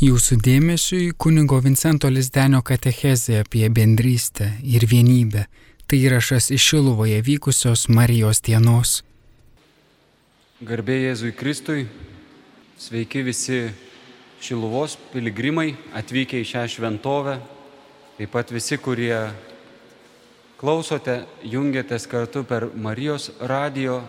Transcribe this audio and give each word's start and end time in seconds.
Jūsų 0.00 0.38
dėmesiui 0.40 1.10
kunigo 1.20 1.58
Vincento 1.60 2.08
Lizdenio 2.08 2.62
katechezė 2.64 3.42
apie 3.42 3.66
bendrystę 3.68 4.46
ir 4.64 4.86
vienybę. 4.88 5.42
Tai 5.84 5.98
įrašas 6.00 6.46
iš 6.56 6.68
Šiluvoje 6.70 7.18
vykusios 7.26 7.82
Marijos 7.92 8.40
dienos. 8.40 9.02
Garbė 10.64 10.96
Jėzui 11.02 11.34
Kristui, 11.36 11.84
sveiki 12.80 13.26
visi 13.26 13.58
Šiluvos 14.40 14.96
piligrimai 15.12 15.74
atvykę 15.92 16.40
į 16.40 16.48
šią 16.48 16.64
šventovę, 16.78 17.36
taip 18.16 18.32
pat 18.32 18.54
visi, 18.56 18.80
kurie 18.80 19.18
klausote, 20.56 21.26
jungiatės 21.44 22.08
kartu 22.08 22.46
per 22.48 22.70
Marijos 22.72 23.34
radio 23.44 24.00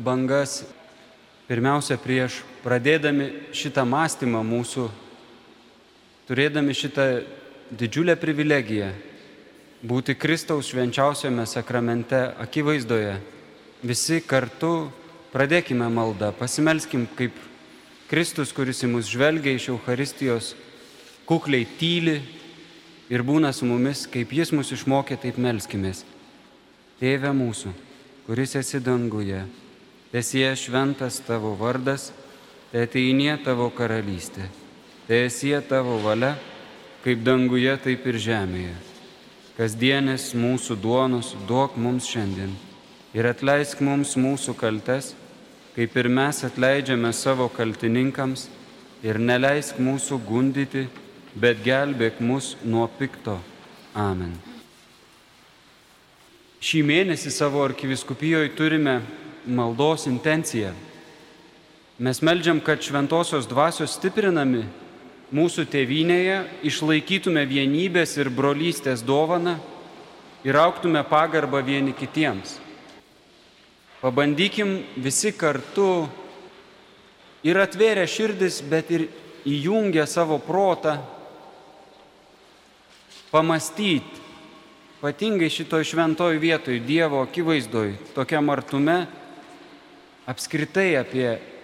bangas 0.00 0.62
Pirmiausia, 1.48 1.96
prieš 1.96 2.42
pradėdami 2.68 3.30
šitą 3.56 3.86
mąstymą 3.88 4.42
mūsų, 4.44 4.84
turėdami 6.28 6.74
šitą 6.76 7.06
didžiulę 7.72 8.12
privilegiją 8.20 8.90
būti 9.88 10.16
Kristaus 10.18 10.68
švenčiausiame 10.68 11.46
sakramente 11.48 12.18
akivaizdoje, 12.44 13.14
visi 13.80 14.20
kartu 14.20 14.90
pradėkime 15.32 15.88
maldą, 15.88 16.28
pasimelskim 16.36 17.06
kaip 17.16 17.32
Kristus, 18.10 18.52
kuris 18.52 18.84
į 18.84 18.92
mus 18.92 19.08
žvelgia 19.08 19.56
iš 19.56 19.70
Euharistijos, 19.72 20.52
kukliai 21.28 21.64
tyli 21.80 22.18
ir 23.08 23.24
būna 23.24 23.54
su 23.56 23.68
mumis, 23.68 24.04
kaip 24.04 24.32
Jis 24.32 24.52
mus 24.52 24.72
išmokė, 24.76 25.16
taip 25.20 25.40
melskimės. 25.40 26.04
Tėve 27.00 27.32
mūsų, 27.32 27.72
kuris 28.28 28.56
esi 28.60 28.80
danguje 28.84 29.46
Tesie 30.08 30.48
šventas 30.56 31.18
tavo 31.20 31.52
vardas, 31.52 32.08
te 32.72 32.82
ateinie 32.84 33.32
tavo 33.44 33.70
karalystė, 33.72 34.44
tesie 35.08 35.56
tavo 35.68 35.96
valia, 36.04 36.34
kaip 37.04 37.22
danguje, 37.24 37.72
taip 37.80 38.06
ir 38.10 38.18
žemėje. 38.20 38.74
Kasdienės 39.58 40.32
mūsų 40.38 40.76
duonos 40.78 41.32
duok 41.48 41.78
mums 41.80 42.06
šiandien 42.06 42.52
ir 43.16 43.26
atleisk 43.26 43.80
mums 43.82 44.14
mūsų 44.20 44.54
kaltes, 44.58 45.14
kaip 45.74 45.96
ir 45.96 46.08
mes 46.12 46.44
atleidžiame 46.46 47.10
savo 47.16 47.48
kaltininkams 47.50 48.46
ir 49.02 49.18
neleisk 49.18 49.80
mūsų 49.82 50.20
gundyti, 50.28 50.84
bet 51.34 51.64
gelbėk 51.64 52.20
mus 52.20 52.56
nuo 52.64 52.86
pikto. 52.98 53.38
Amen. 53.98 54.36
Šį 56.58 56.82
mėnesį 56.86 57.30
savo 57.30 57.62
arkiviskupijoje 57.62 58.50
turime 58.58 58.98
maldos 59.46 60.08
intenciją. 60.10 60.74
Mes 61.98 62.20
melžiam, 62.22 62.60
kad 62.62 62.78
šventosios 62.78 63.48
dvasios 63.50 63.96
stiprinami 63.98 64.60
mūsų 65.34 65.64
tėvynėje 65.66 66.36
išlaikytume 66.70 67.42
vienybės 67.50 68.12
ir 68.20 68.30
brolystės 68.30 69.02
dovaną 69.02 69.56
ir 70.46 70.54
auktume 70.62 71.02
pagarbą 71.10 71.58
vieni 71.66 71.90
kitiems. 71.98 72.60
Pabandykim 73.98 74.76
visi 74.94 75.34
kartu 75.34 76.06
ir 77.42 77.58
atvėrę 77.58 78.06
širdis, 78.06 78.60
bet 78.62 78.94
ir 78.94 79.08
įjungę 79.42 80.06
savo 80.06 80.38
protą, 80.38 81.00
pamastyti, 83.34 84.22
ypatingai 85.00 85.50
šitoj 85.50 85.82
šventoj 85.82 86.38
vietoj, 86.38 86.78
Dievo 86.78 87.26
akivaizdoj, 87.26 87.96
tokiam 88.14 88.54
artume, 88.54 89.00
apskritai 90.30 90.92
apie 91.02 91.57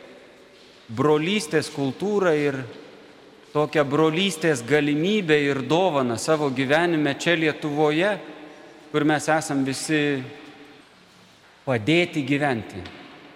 brolystės 0.88 1.70
kultūrą 1.72 2.34
ir 2.36 2.58
tokią 3.54 3.84
brolystės 3.86 4.64
galimybę 4.66 5.36
ir 5.40 5.62
dovaną 5.62 6.18
savo 6.18 6.50
gyvenime 6.50 7.14
čia 7.18 7.36
Lietuvoje, 7.38 8.16
kur 8.90 9.04
mes 9.06 9.28
esam 9.30 9.64
visi 9.64 10.22
padėti 11.64 12.24
gyventi. 12.26 12.82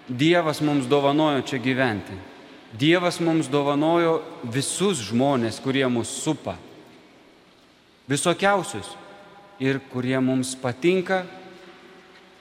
Dievas 0.09 0.61
mums 0.65 0.89
dovanojo 0.89 1.45
čia 1.45 1.59
gyventi. 1.61 2.17
Dievas 2.73 3.19
mums 3.21 3.49
dovanojo 3.49 4.19
visus 4.43 5.01
žmonės, 5.09 5.57
kurie 5.61 5.87
mus 5.89 6.09
supa. 6.21 6.57
Visokiausius. 8.09 8.95
Ir 9.59 9.81
kurie 9.91 10.15
mums 10.23 10.53
patinka 10.55 11.25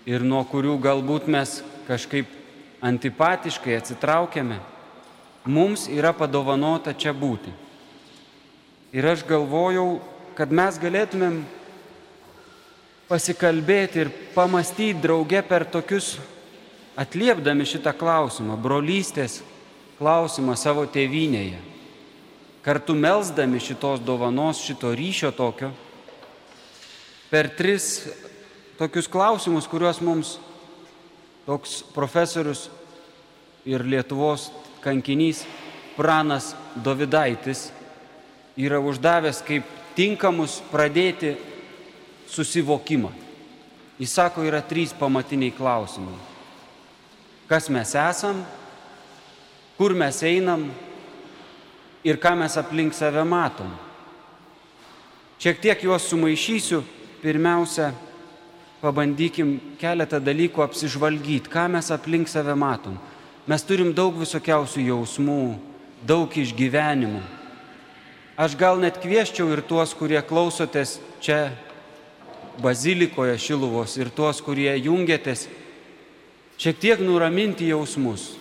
ir 0.07 0.23
nuo 0.23 0.45
kurių 0.47 0.77
galbūt 0.79 1.27
mes 1.27 1.57
kažkaip 1.89 2.29
antipatiškai 2.79 3.75
atsitraukiame, 3.75 4.61
mums 5.45 5.87
yra 5.93 6.15
padovanota 6.17 6.95
čia 6.97 7.13
būti. 7.13 7.53
Ir 8.93 9.05
aš 9.05 9.25
galvojau, 9.29 10.01
kad 10.39 10.53
mes 10.55 10.79
galėtumėm 10.81 11.43
pasikalbėti 13.09 14.05
ir 14.05 14.11
pamastyti 14.35 15.01
drauge 15.03 15.43
per 15.45 15.65
tokius, 15.69 16.17
atliepdami 16.99 17.67
šitą 17.69 17.93
klausimą, 17.97 18.57
brolystės 18.61 19.41
klausimą 19.99 20.57
savo 20.59 20.85
tėvynėje. 20.89 21.61
Kartu 22.65 22.97
melzdami 22.99 23.61
šitos 23.63 24.01
dovanos, 24.05 24.61
šito 24.61 24.91
ryšio 24.93 25.31
tokio, 25.33 25.71
per 27.31 27.49
tris 27.57 28.09
tokius 28.81 29.09
klausimus, 29.09 29.69
kuriuos 29.71 30.01
mums 30.05 30.37
toks 31.47 31.81
profesorius 31.95 32.67
ir 33.69 33.85
Lietuvos 33.85 34.51
kankinys 34.89 35.45
Pranas 35.99 36.55
Dovidaitis 36.75 37.69
yra 38.57 38.81
uždavęs 38.81 39.43
kaip 39.47 39.67
tinkamus 39.99 40.61
pradėti 40.73 41.35
susivokimą. 42.31 43.11
Jis 43.99 44.15
sako, 44.15 44.45
yra 44.47 44.61
trys 44.63 44.95
pamatiniai 44.95 45.51
klausimai. 45.55 46.15
Kas 47.51 47.67
mes 47.73 47.95
esam, 47.99 48.45
kur 49.79 49.95
mes 49.97 50.23
einam 50.23 50.69
ir 52.07 52.19
ką 52.23 52.37
mes 52.39 52.55
aplink 52.61 52.95
save 52.95 53.25
matom. 53.27 53.73
Šiek 55.39 55.59
tiek 55.63 55.83
juos 55.83 56.07
sumaišysiu. 56.11 56.85
Pirmiausia, 57.19 57.89
pabandykim 58.79 59.57
keletą 59.81 60.21
dalykų 60.23 60.63
apsižvalgyti, 60.63 61.51
ką 61.51 61.65
mes 61.75 61.89
aplink 61.91 62.31
save 62.31 62.55
matom. 62.55 62.95
Mes 63.49 63.65
turim 63.65 63.95
daug 63.97 64.13
visokiausių 64.21 64.83
jausmų, 64.91 65.43
daug 66.05 66.35
išgyvenimų. 66.37 67.23
Aš 68.39 68.55
gal 68.61 68.77
net 68.83 69.01
kvieščiau 69.01 69.49
ir 69.55 69.63
tuos, 69.65 69.95
kurie 69.97 70.21
klausotės 70.21 70.99
čia 71.25 71.49
bazilikoje 72.61 73.39
Šiluvos 73.41 73.97
ir 73.97 74.13
tuos, 74.13 74.43
kurie 74.45 74.69
jungiatės, 74.77 75.47
šiek 76.61 76.77
tiek 76.79 77.01
nuraminti 77.01 77.71
jausmus. 77.73 78.35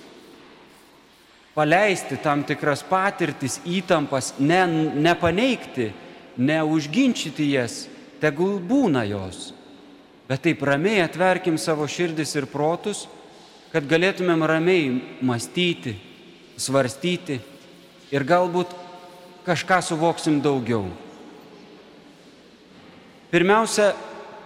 Paleisti 1.56 2.20
tam 2.22 2.44
tikras 2.46 2.84
patirtis, 2.86 3.62
įtampas, 3.66 4.36
ne, 4.38 4.66
nepaneigti, 5.08 5.94
neužginčyti 6.38 7.48
jas, 7.56 7.86
tegul 8.20 8.60
būna 8.60 9.08
jos 9.08 9.54
bet 10.28 10.44
taip 10.44 10.62
ramiai 10.68 11.02
atverkim 11.06 11.58
savo 11.58 11.88
širdis 11.88 12.36
ir 12.36 12.48
protus, 12.52 13.06
kad 13.72 13.88
galėtumėm 13.88 14.46
ramiai 14.48 14.90
mąstyti, 15.22 15.96
svarstyti 16.58 17.40
ir 18.12 18.26
galbūt 18.28 18.72
kažką 19.48 19.82
suvoksim 19.84 20.40
daugiau. 20.44 20.88
Pirmiausia, 23.32 23.92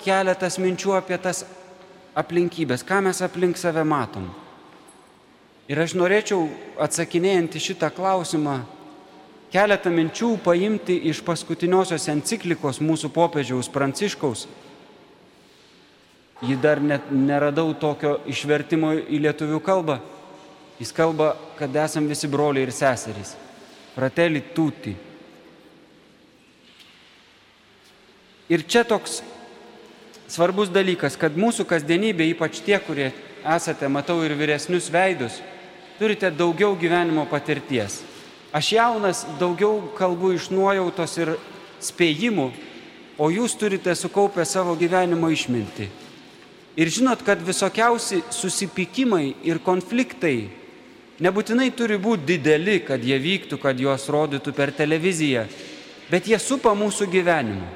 keletas 0.01 0.57
minčių 0.57 0.95
apie 0.97 1.17
tas 1.21 1.43
aplinkybės, 2.17 2.83
ką 2.83 3.01
mes 3.05 3.21
aplink 3.21 3.59
save 3.61 3.83
matom. 3.85 4.27
Ir 5.69 5.79
aš 5.79 5.93
norėčiau 5.95 6.49
atsakinėjant 6.81 7.55
į 7.55 7.61
šitą 7.69 7.91
klausimą 7.93 8.57
keletą 9.53 9.91
minčių 9.93 10.33
paimti 10.43 10.97
iš 11.11 11.21
paskutiniosios 11.23 12.09
enciklikos 12.11 12.81
mūsų 12.83 13.11
popiežiaus 13.13 13.69
Pranciškaus 13.71 14.47
jį 16.41 16.57
dar 16.61 16.81
net 16.81 17.11
neradau 17.13 17.73
tokio 17.77 18.17
išvertimo 18.29 18.95
į 18.97 19.21
lietuvių 19.27 19.61
kalbą. 19.63 19.99
Jis 20.81 20.93
kalba, 20.97 21.35
kad 21.59 21.75
esam 21.77 22.07
visi 22.09 22.29
broliai 22.29 22.65
ir 22.65 22.73
seserys. 22.73 23.35
Fratelli 23.93 24.41
tutti. 24.55 24.95
Ir 28.49 28.65
čia 28.67 28.81
toks 28.87 29.21
svarbus 30.31 30.71
dalykas, 30.73 31.15
kad 31.19 31.37
mūsų 31.37 31.67
kasdienybė, 31.69 32.31
ypač 32.33 32.63
tie, 32.65 32.79
kurie 32.81 33.11
esate, 33.45 33.87
matau 33.91 34.17
ir 34.25 34.33
vyresnius 34.39 34.89
veidus, 34.91 35.37
turite 35.99 36.31
daugiau 36.33 36.73
gyvenimo 36.79 37.27
patirties. 37.29 38.01
Aš 38.51 38.73
jaunas 38.75 39.23
daugiau 39.39 39.77
kalbu 39.95 40.33
iš 40.35 40.49
nuojautos 40.51 41.17
ir 41.21 41.35
spėjimų, 41.83 42.49
o 43.21 43.29
jūs 43.31 43.53
turite 43.59 43.93
sukaupę 43.95 44.43
savo 44.49 44.73
gyvenimo 44.75 45.29
išminti. 45.31 46.00
Ir 46.79 46.87
žinot, 46.87 47.25
kad 47.27 47.41
visokiausi 47.43 48.21
susipykimai 48.31 49.25
ir 49.43 49.59
konfliktai 49.63 50.61
Nebūtinai 51.21 51.69
turi 51.77 51.99
būti 52.01 52.25
dideli, 52.33 52.79
kad 52.81 53.03
jie 53.05 53.17
vyktų, 53.21 53.59
kad 53.61 53.77
juos 53.77 54.07
rodytų 54.09 54.55
per 54.57 54.71
televiziją, 54.73 55.43
bet 56.09 56.25
jie 56.25 56.39
supa 56.41 56.73
mūsų 56.73 57.05
gyvenimą. 57.13 57.67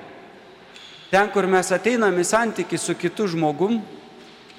Ten, 1.12 1.30
kur 1.30 1.46
mes 1.46 1.70
ateiname 1.70 2.24
į 2.24 2.26
santyki 2.26 2.80
su 2.82 2.96
kitu 2.98 3.28
žmogum, 3.30 3.78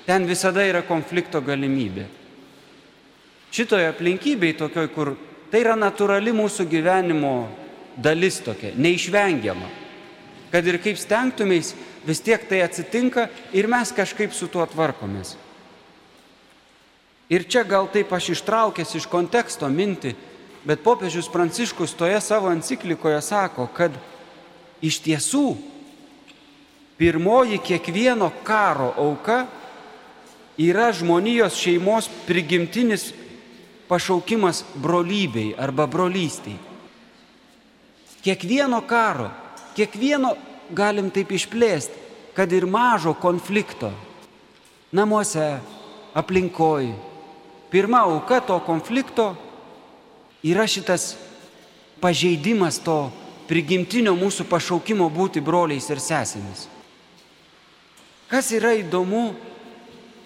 ten 0.07 0.29
visada 0.29 0.63
yra 0.63 0.85
konflikto 0.87 1.41
galimybė. 1.43 2.07
Šitoje 3.51 3.89
aplinkybėje 3.91 4.61
tokioj, 4.61 4.87
kur 4.95 5.17
tai 5.51 5.65
yra 5.65 5.75
natūrali 5.75 6.31
mūsų 6.37 6.69
gyvenimo 6.71 7.35
dalis 7.99 8.39
tokia, 8.47 8.71
neišvengiama. 8.79 9.73
Kad 10.53 10.71
ir 10.71 10.79
kaip 10.79 11.01
stengtumės, 11.01 11.73
vis 12.07 12.23
tiek 12.23 12.47
tai 12.49 12.63
atsitinka 12.63 13.29
ir 13.53 13.67
mes 13.69 13.93
kažkaip 13.93 14.33
su 14.33 14.49
tuo 14.49 14.67
tvarkomės. 14.67 15.35
Ir 17.29 17.43
čia 17.51 17.65
gal 17.67 17.89
taip 17.91 18.13
aš 18.15 18.31
ištraukęs 18.37 18.95
iš 19.01 19.09
konteksto 19.11 19.67
mintį, 19.67 20.15
bet 20.67 20.85
popiežius 20.87 21.27
Pranciškus 21.31 21.97
toje 21.99 22.21
savo 22.23 22.53
enciklikoje 22.55 23.19
sako, 23.23 23.67
kad 23.75 23.95
iš 24.83 25.01
tiesų 25.03 25.57
pirmoji 26.99 27.59
kiekvieno 27.59 28.31
karo 28.47 28.93
auka 28.95 29.45
yra 30.59 30.93
žmonijos 30.95 31.59
šeimos 31.59 32.09
prigimtinis 32.27 33.11
pašaukimas 33.89 34.65
brolybei 34.75 35.55
arba 35.59 35.87
brolystiai. 35.87 36.57
Kiekvieno 38.23 38.81
karo, 38.87 39.31
kiekvieno 39.77 40.35
galim 40.75 41.11
taip 41.11 41.31
išplėsti, 41.33 42.05
kad 42.37 42.53
ir 42.53 42.67
mažo 42.67 43.15
konflikto 43.17 43.93
namuose, 44.93 45.59
aplinkoje. 46.17 46.95
Pirma 47.71 48.05
auka 48.07 48.41
to 48.41 48.57
konflikto 48.65 49.35
yra 50.47 50.67
šitas 50.67 51.17
pažeidimas 52.01 52.79
to 52.85 53.11
prigimtinio 53.51 54.15
mūsų 54.17 54.47
pašaukimo 54.51 55.09
būti 55.13 55.43
broliais 55.45 55.89
ir 55.91 56.01
sesėmis. 56.03 56.67
Kas 58.31 58.51
yra 58.55 58.73
įdomu 58.79 59.35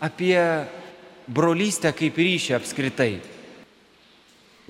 apie 0.01 0.37
brolystę 1.29 1.93
kaip 1.97 2.17
ryšį 2.17 2.57
apskritai? 2.57 3.21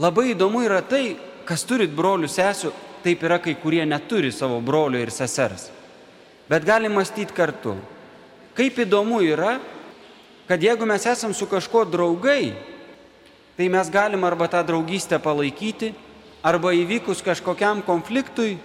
Labai 0.00 0.32
įdomu 0.32 0.64
yra 0.64 0.80
tai, 0.82 1.16
kas 1.46 1.66
turit 1.68 1.92
brolių 1.94 2.30
sesų, 2.30 2.72
taip 3.04 3.22
yra 3.26 3.40
kai 3.42 3.56
kurie 3.58 3.82
neturi 3.88 4.32
savo 4.32 4.60
brolių 4.64 5.00
ir 5.02 5.12
sesers. 5.14 5.70
Bet 6.50 6.64
galim 6.66 6.96
mąstyti 6.98 7.34
kartu. 7.34 7.76
Kaip 8.58 8.80
įdomu 8.82 9.20
yra, 9.22 9.58
kad 10.48 10.62
jeigu 10.62 10.86
mes 10.88 11.06
esam 11.06 11.34
su 11.34 11.46
kažkuo 11.46 11.84
draugai, 11.86 12.50
tai 13.56 13.68
mes 13.70 13.90
galim 13.92 14.24
arba 14.26 14.48
tą 14.50 14.64
draugystę 14.66 15.20
palaikyti, 15.22 15.92
arba 16.42 16.72
įvykus 16.74 17.22
kažkokiam 17.22 17.84
konfliktui, 17.86 18.56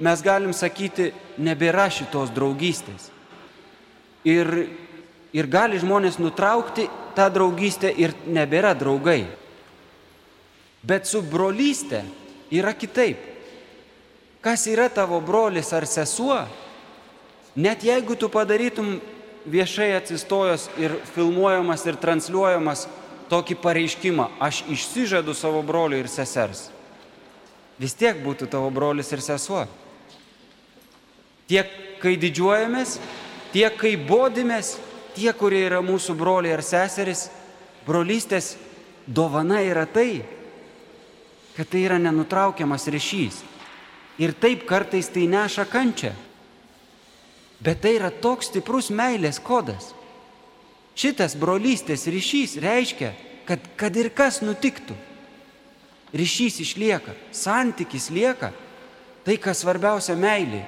mes 0.00 0.22
galim 0.24 0.54
sakyti, 0.56 1.10
nebėra 1.36 1.90
šitos 1.92 2.32
draugystės. 2.32 3.10
Ir, 4.24 4.48
ir 5.36 5.50
gali 5.50 5.80
žmonės 5.80 6.16
nutraukti 6.20 6.88
tą 7.16 7.28
draugystę 7.32 7.92
ir 7.92 8.16
nebėra 8.26 8.72
draugai. 8.78 9.26
Bet 10.80 11.04
su 11.04 11.20
brolystė 11.20 12.04
yra 12.48 12.72
kitaip 12.72 13.29
kas 14.40 14.66
yra 14.66 14.88
tavo 14.88 15.20
brolis 15.20 15.72
ar 15.72 15.86
sesuo, 15.86 16.44
net 17.54 17.84
jeigu 17.84 18.16
tu 18.16 18.28
padarytum 18.32 18.98
viešai 19.46 19.92
atsistojęs 19.98 20.68
ir 20.80 20.96
filmuojamas 21.14 21.84
ir 21.86 21.98
transliuojamas 22.00 22.86
tokį 23.30 23.56
pareiškimą, 23.62 24.26
aš 24.42 24.64
išsižadu 24.72 25.34
savo 25.36 25.62
brolių 25.62 26.00
ir 26.02 26.08
sesers, 26.10 26.68
vis 27.78 27.94
tiek 27.94 28.18
būtų 28.24 28.50
tavo 28.50 28.70
brolis 28.74 29.12
ir 29.12 29.22
sesuo. 29.24 29.66
Tiek 31.50 31.70
kai 32.02 32.16
didžiuojamės, 32.20 32.98
tiek 33.54 33.76
kai 33.76 33.94
bodimės, 33.96 34.76
tie, 35.16 35.30
kurie 35.34 35.64
yra 35.66 35.80
mūsų 35.82 36.14
broliai 36.18 36.54
ar 36.56 36.62
seseris, 36.64 37.28
brolystės 37.86 38.54
dovana 39.06 39.60
yra 39.66 39.86
tai, 39.90 40.22
kad 41.56 41.68
tai 41.70 41.84
yra 41.88 41.98
nenutraukiamas 41.98 42.86
ryšys. 42.92 43.42
Ir 44.20 44.34
taip 44.36 44.66
kartais 44.68 45.08
tai 45.08 45.24
neša 45.30 45.64
kančią. 45.70 46.12
Bet 47.60 47.80
tai 47.80 47.96
yra 47.96 48.10
toks 48.12 48.50
stiprus 48.50 48.90
meilės 48.92 49.40
kodas. 49.40 49.94
Šitas 50.96 51.36
brolystės 51.40 52.04
ryšys 52.10 52.58
reiškia, 52.60 53.14
kad 53.48 53.64
kad 53.80 53.96
ir 53.96 54.10
kas 54.12 54.40
nutiktų, 54.44 54.96
ryšys 56.12 56.60
išlieka, 56.64 57.14
santykis 57.32 58.10
lieka, 58.12 58.50
tai 59.24 59.38
kas 59.40 59.62
svarbiausia 59.64 60.16
meilė. 60.18 60.64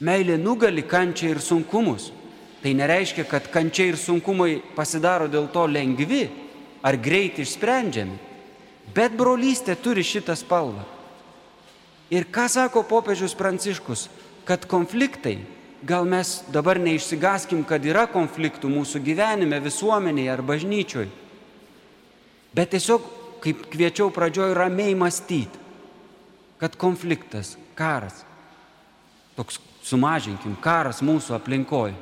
Meilė 0.00 0.36
nugali 0.40 0.84
kančią 0.84 1.34
ir 1.34 1.40
sunkumus. 1.40 2.10
Tai 2.62 2.72
nereiškia, 2.74 3.24
kad 3.30 3.46
kančia 3.52 3.86
ir 3.92 3.98
sunkumai 4.00 4.58
pasidaro 4.74 5.28
dėl 5.30 5.46
to 5.52 5.66
lengvi 5.70 6.24
ar 6.82 6.98
greit 6.98 7.38
išsprendžiami. 7.38 8.18
Bet 8.96 9.14
brolystė 9.18 9.76
turi 9.78 10.02
šitą 10.06 10.34
spalvą. 10.38 10.95
Ir 12.10 12.28
ką 12.30 12.46
sako 12.50 12.84
popiežius 12.86 13.34
Pranciškus, 13.34 14.06
kad 14.46 14.66
konfliktai, 14.70 15.40
gal 15.82 16.06
mes 16.06 16.40
dabar 16.54 16.78
neišsigaskim, 16.78 17.64
kad 17.66 17.84
yra 17.86 18.06
konfliktų 18.10 18.70
mūsų 18.70 19.02
gyvenime, 19.02 19.58
visuomenėje 19.62 20.32
ar 20.32 20.42
bažnyčioj, 20.46 21.08
bet 22.54 22.72
tiesiog, 22.74 23.04
kaip 23.42 23.66
kviečiau 23.72 24.12
pradžioj, 24.14 24.54
ramiai 24.56 24.94
mąstyti, 24.98 25.64
kad 26.62 26.78
konfliktas, 26.78 27.56
karas, 27.76 28.22
toks 29.36 29.58
sumažinkim, 29.86 30.56
karas 30.62 31.02
mūsų 31.04 31.36
aplinkoje, 31.36 31.94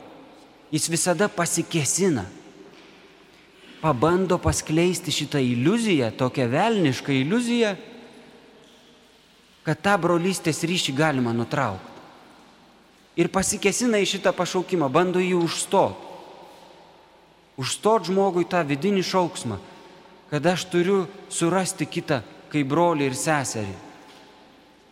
jis 0.72 0.86
visada 0.92 1.28
pasikesina, 1.32 2.24
pabando 3.82 4.38
paskleisti 4.40 5.12
šitą 5.12 5.42
iliuziją, 5.44 6.12
tokią 6.16 6.46
velnišką 6.52 7.12
iliuziją, 7.12 7.74
kad 9.64 9.80
tą 9.80 9.96
brolystės 10.00 10.62
ryšį 10.66 10.94
galima 10.96 11.32
nutraukti. 11.32 11.92
Ir 13.16 13.30
pasikesina 13.30 14.00
į 14.02 14.08
šitą 14.10 14.34
pašaukimą, 14.34 14.90
bando 14.90 15.22
jį 15.22 15.36
užstot. 15.38 16.00
Užstot 17.56 18.08
žmogui 18.10 18.42
tą 18.50 18.64
vidinį 18.66 19.04
šauksmą, 19.06 19.60
kad 20.30 20.46
aš 20.50 20.66
turiu 20.72 21.04
surasti 21.30 21.86
kitą 21.86 22.24
kaip 22.50 22.66
brolį 22.70 23.06
ir 23.06 23.14
seserį. 23.18 23.76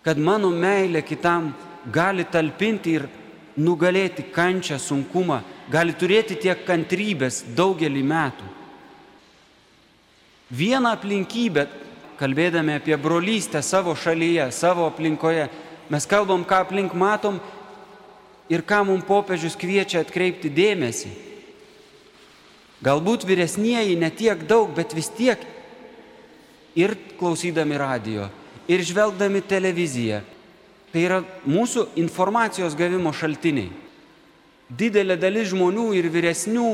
Kad 0.07 0.19
mano 0.19 0.51
meilė 0.55 1.03
kitam 1.07 1.51
gali 1.91 2.25
talpinti 2.25 2.95
ir 2.99 3.09
nugalėti 3.59 4.25
kančią, 4.35 4.79
sunkumą, 4.79 5.43
gali 5.71 5.95
turėti 5.99 6.39
tiek 6.39 6.63
kantrybės 6.67 7.43
daugelį 7.57 8.03
metų. 8.07 8.49
Vieną 10.53 10.95
aplinkybę 10.95 11.67
kalbėdami 12.23 12.77
apie 12.79 12.95
brolystę 13.01 13.63
savo 13.67 13.97
šalyje, 13.99 14.47
savo 14.55 14.87
aplinkoje, 14.87 15.49
mes 15.91 16.07
kalbam, 16.07 16.47
ką 16.47 16.63
aplink 16.63 16.95
matom 16.95 17.41
ir 18.53 18.63
ką 18.63 18.85
mums 18.87 19.07
popiežius 19.09 19.59
kviečia 19.59 20.05
atkreipti 20.05 20.53
dėmesį. 20.53 21.11
Galbūt 22.83 23.27
vyresnieji 23.27 23.99
netiek 23.99 24.47
daug, 24.47 24.71
bet 24.75 24.95
vis 24.95 25.11
tiek 25.15 25.43
ir 26.79 26.97
klausydami 27.19 27.79
radio, 27.79 28.27
ir 28.67 28.83
žvelgdami 28.83 29.43
televiziją. 29.47 30.23
Tai 30.93 31.03
yra 31.03 31.21
mūsų 31.49 31.87
informacijos 32.03 32.75
gavimo 32.77 33.15
šaltiniai. 33.17 33.71
Didelė 34.69 35.17
dalis 35.21 35.51
žmonių 35.53 35.93
ir 35.97 36.09
vyresnių 36.13 36.67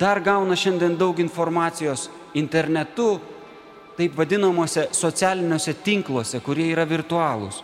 dar 0.00 0.20
gauna 0.24 0.56
šiandien 0.56 0.96
daug 0.96 1.18
informacijos 1.20 2.08
internetu, 2.38 3.18
taip 4.00 4.16
vadinamuose 4.16 4.88
socialiniuose 4.96 5.74
tinkluose, 5.84 6.40
kurie 6.40 6.70
yra 6.72 6.86
virtualūs. 6.88 7.60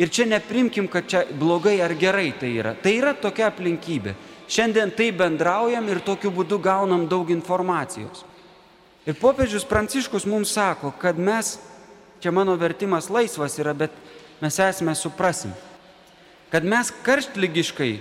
Ir 0.00 0.10
čia 0.12 0.26
neprimkim, 0.28 0.88
kad 0.88 1.08
čia 1.08 1.22
blogai 1.38 1.78
ar 1.84 1.94
gerai 1.96 2.32
tai 2.36 2.50
yra. 2.60 2.74
Tai 2.76 2.92
yra 2.96 3.12
tokia 3.16 3.48
aplinkybė. 3.48 4.14
Šiandien 4.52 4.92
tai 4.92 5.10
bendraujam 5.16 5.86
ir 5.88 6.02
tokiu 6.04 6.32
būdu 6.34 6.58
gaunam 6.60 7.06
daug 7.08 7.30
informacijos. 7.32 8.24
Ir 9.08 9.16
popiežius 9.18 9.64
Pranciškus 9.68 10.26
mums 10.28 10.52
sako, 10.52 10.92
kad 11.00 11.18
mes, 11.18 11.56
čia 12.20 12.32
mano 12.34 12.54
vertimas 12.60 13.08
laisvas 13.10 13.56
yra, 13.58 13.72
bet 13.74 13.94
mes 14.42 14.58
esame 14.60 14.94
suprasim, 14.98 15.54
kad 16.52 16.66
mes 16.68 16.92
karštlygiškai 17.02 17.94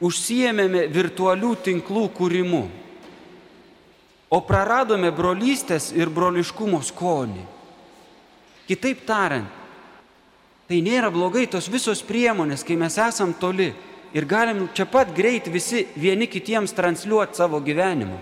užsijėmėme 0.00 0.86
virtualių 0.92 1.52
tinklų 1.68 2.08
kūrimu 2.16 2.64
o 4.30 4.40
praradome 4.42 5.12
brolystės 5.14 5.92
ir 5.94 6.10
broliškumo 6.10 6.80
skonį. 6.82 7.44
Kitaip 8.66 9.04
tariant, 9.06 9.50
tai 10.66 10.80
nėra 10.82 11.12
blogai 11.14 11.46
tos 11.46 11.68
visos 11.70 12.02
priemonės, 12.02 12.64
kai 12.66 12.74
mes 12.78 12.96
esam 12.98 13.34
toli 13.38 13.70
ir 14.14 14.24
galim 14.26 14.66
čia 14.74 14.88
pat 14.90 15.12
greit 15.14 15.46
visi 15.46 15.84
vieni 15.94 16.26
kitiems 16.26 16.74
transliuoti 16.74 17.38
savo 17.38 17.60
gyvenimą. 17.60 18.18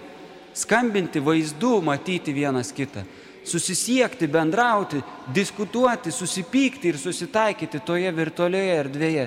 skambinti 0.54 1.18
vaizdu, 1.20 1.80
matyti 1.82 2.32
vienas 2.32 2.72
kitą, 2.72 3.02
susisiekti, 3.44 4.28
bendrauti, 4.30 5.02
diskutuoti, 5.34 6.12
susipykti 6.12 6.88
ir 6.88 6.98
susitaikyti 6.98 7.80
toje 7.84 8.12
virtualioje 8.14 8.76
erdvėje. 8.78 9.24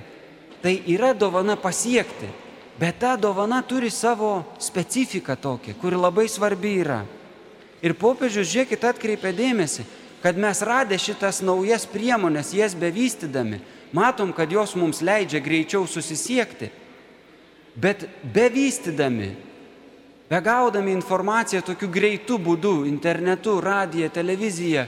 Tai 0.64 0.74
yra 0.88 1.14
dovana 1.14 1.58
pasiekti, 1.60 2.30
bet 2.80 3.00
ta 3.00 3.16
dovana 3.18 3.62
turi 3.62 3.90
savo 3.90 4.44
specifiką 4.60 5.36
tokią, 5.36 5.74
kuri 5.82 5.98
labai 5.98 6.28
svarbi 6.30 6.78
yra. 6.84 7.02
Ir 7.82 7.94
popiežius, 7.94 8.50
žiūrėkit, 8.50 8.86
atkreipia 8.90 9.34
dėmesį, 9.38 9.86
kad 10.24 10.38
mes 10.38 10.62
radę 10.66 10.98
šitas 10.98 11.44
naujas 11.46 11.86
priemonės, 11.90 12.56
jas 12.58 12.74
bevystydami, 12.78 13.62
matom, 13.94 14.34
kad 14.34 14.52
jos 14.52 14.74
mums 14.76 15.04
leidžia 15.06 15.42
greičiau 15.42 15.86
susisiekti, 15.90 16.72
bet 17.78 18.08
bevystydami 18.34 19.36
begaudami 20.30 20.92
informaciją 20.92 21.62
tokiu 21.64 21.90
greitu 21.92 22.38
būdu, 22.38 22.82
internetu, 22.88 23.60
radiją, 23.64 24.10
televiziją, 24.12 24.86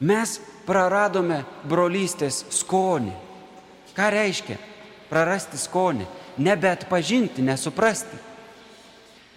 mes 0.00 0.36
praradome 0.66 1.42
brolystės 1.64 2.44
skonį. 2.52 3.14
Ką 3.96 4.10
reiškia 4.12 4.58
prarasti 5.08 5.56
skonį? 5.60 6.04
Nebeatpažinti, 6.38 7.42
nesuprasti. 7.42 8.16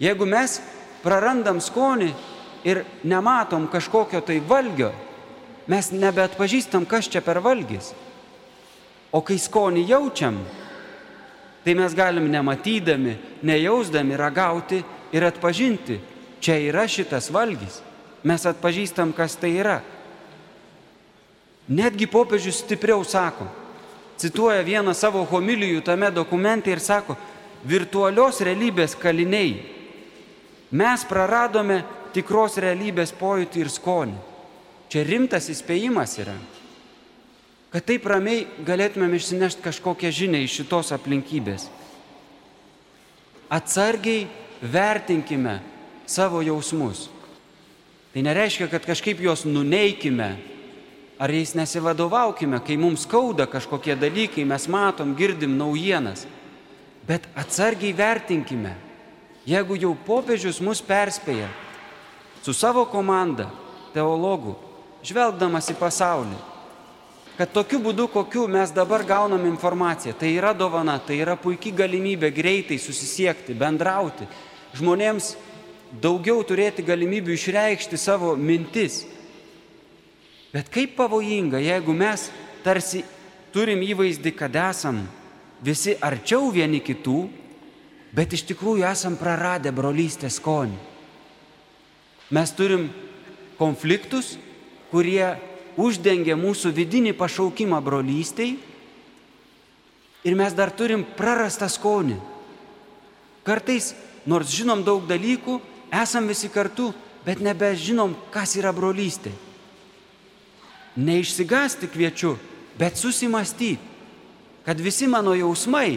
Jeigu 0.00 0.26
mes 0.28 0.58
prarandam 1.04 1.60
skonį 1.60 2.10
ir 2.64 2.82
nematom 3.08 3.66
kažkokio 3.72 4.20
tai 4.24 4.40
valgio, 4.40 4.90
mes 5.68 5.90
nebeatpažįstam, 5.92 6.86
kas 6.88 7.08
čia 7.08 7.22
per 7.24 7.40
valgys. 7.44 7.92
O 9.12 9.22
kai 9.26 9.38
skonį 9.40 9.86
jaučiam, 9.88 10.38
tai 11.64 11.74
mes 11.76 11.94
galim 11.96 12.28
nematydami, 12.30 13.16
nejausdami 13.42 14.16
ragauti 14.16 14.82
ir 15.12 15.26
atpažinti, 15.26 15.98
čia 16.40 16.58
yra 16.70 16.86
šitas 16.88 17.30
valgys. 17.32 17.80
Mes 18.24 18.44
atpažįstam, 18.44 19.14
kas 19.16 19.36
tai 19.40 19.54
yra. 19.56 19.80
Netgi 21.70 22.08
popiežius 22.10 22.60
stipriau 22.64 23.04
sako, 23.06 23.46
cituoja 24.20 24.62
vieną 24.66 24.94
savo 24.94 25.24
homilijų 25.24 25.82
tame 25.86 26.10
dokumente 26.12 26.70
ir 26.70 26.80
sako, 26.84 27.16
virtualios 27.64 28.40
realybės 28.44 28.94
kaliniai. 29.00 29.56
Mes 30.70 31.04
praradome 31.08 31.82
tikros 32.14 32.60
realybės 32.60 33.12
pojūtį 33.16 33.64
ir 33.64 33.72
skonį. 33.72 34.16
Čia 34.90 35.04
rimtas 35.06 35.48
įspėjimas 35.52 36.18
yra 36.20 36.36
kad 37.70 37.86
taip 37.86 38.06
ramiai 38.10 38.46
galėtumėm 38.66 39.14
išsinešti 39.14 39.62
kažkokią 39.62 40.10
žinią 40.14 40.42
iš 40.42 40.58
šitos 40.60 40.90
aplinkybės. 40.94 41.68
Atsargiai 43.50 44.26
vertinkime 44.60 45.60
savo 46.10 46.42
jausmus. 46.42 47.06
Tai 48.10 48.24
nereiškia, 48.26 48.66
kad 48.70 48.86
kažkaip 48.86 49.22
juos 49.22 49.44
nuneikime 49.46 50.32
ar 51.20 51.30
jais 51.30 51.52
nesivadovaukime, 51.54 52.62
kai 52.64 52.78
mums 52.80 53.04
skauda 53.04 53.44
kažkokie 53.44 53.92
dalykai, 54.00 54.46
mes 54.48 54.64
matom, 54.72 55.12
girdim 55.14 55.58
naujienas. 55.58 56.24
Bet 57.04 57.26
atsargiai 57.36 57.92
vertinkime. 57.92 58.72
Jeigu 59.44 59.76
jau 59.76 59.92
popiežius 60.06 60.60
mus 60.64 60.80
perspėja 60.84 61.48
su 62.40 62.54
savo 62.56 62.86
komanda 62.88 63.50
teologų, 63.92 64.54
žvelgdamas 65.04 65.68
į 65.72 65.76
pasaulį, 65.80 66.38
kad 67.36 67.52
tokiu 67.52 67.80
būdu, 67.84 68.08
kokiu 68.12 68.46
mes 68.48 68.72
dabar 68.72 69.04
gaunam 69.04 69.44
informaciją, 69.48 70.12
tai 70.16 70.34
yra 70.36 70.52
dovana, 70.56 70.98
tai 71.00 71.20
yra 71.20 71.36
puikia 71.40 71.72
galimybė 71.84 72.28
greitai 72.36 72.76
susisiekti, 72.80 73.56
bendrauti, 73.56 74.28
žmonėms 74.76 75.34
daugiau 76.04 76.44
turėti 76.44 76.84
galimybių 76.84 77.36
išreikšti 77.36 77.98
savo 78.00 78.34
mintis. 78.36 79.02
Bet 80.50 80.70
kaip 80.72 80.96
pavojinga, 80.98 81.60
jeigu 81.62 81.94
mes 81.94 82.26
tarsi 82.64 83.04
turim 83.54 83.82
įvaizdį, 83.86 84.32
kad 84.34 84.56
esam 84.58 85.04
visi 85.62 85.94
arčiau 86.02 86.50
vieni 86.50 86.80
kitų, 86.82 87.20
bet 88.14 88.34
iš 88.34 88.46
tikrųjų 88.50 88.86
esam 88.88 89.18
praradę 89.20 89.70
brolystės 89.74 90.40
skonį. 90.40 90.78
Mes 92.34 92.52
turim 92.54 92.88
konfliktus, 93.58 94.36
kurie 94.90 95.36
uždengia 95.78 96.34
mūsų 96.38 96.72
vidinį 96.74 97.14
pašaukimą 97.18 97.78
brolystiai 97.84 98.56
ir 100.26 100.36
mes 100.38 100.54
dar 100.54 100.72
turim 100.74 101.04
prarastą 101.16 101.68
skonį. 101.70 102.18
Kartais, 103.46 103.94
nors 104.26 104.50
žinom 104.52 104.82
daug 104.84 105.06
dalykų, 105.08 105.60
esam 106.02 106.26
visi 106.30 106.50
kartu, 106.52 106.90
bet 107.24 107.40
nebežinom, 107.42 108.16
kas 108.34 108.56
yra 108.58 108.72
brolystė. 108.74 109.32
Neišsigasti 111.00 111.88
kviečiu, 111.88 112.34
bet 112.76 113.00
susimastyti, 113.00 113.80
kad 114.64 114.80
visi 114.80 115.08
mano 115.08 115.32
jausmai, 115.34 115.96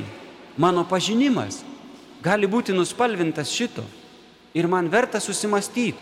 mano 0.57 0.85
pažinimas 0.87 1.59
gali 2.23 2.47
būti 2.47 2.71
nuspalvintas 2.71 3.51
šito. 3.51 3.83
Ir 4.53 4.69
man 4.69 4.87
verta 4.87 5.19
susimastyti, 5.19 5.97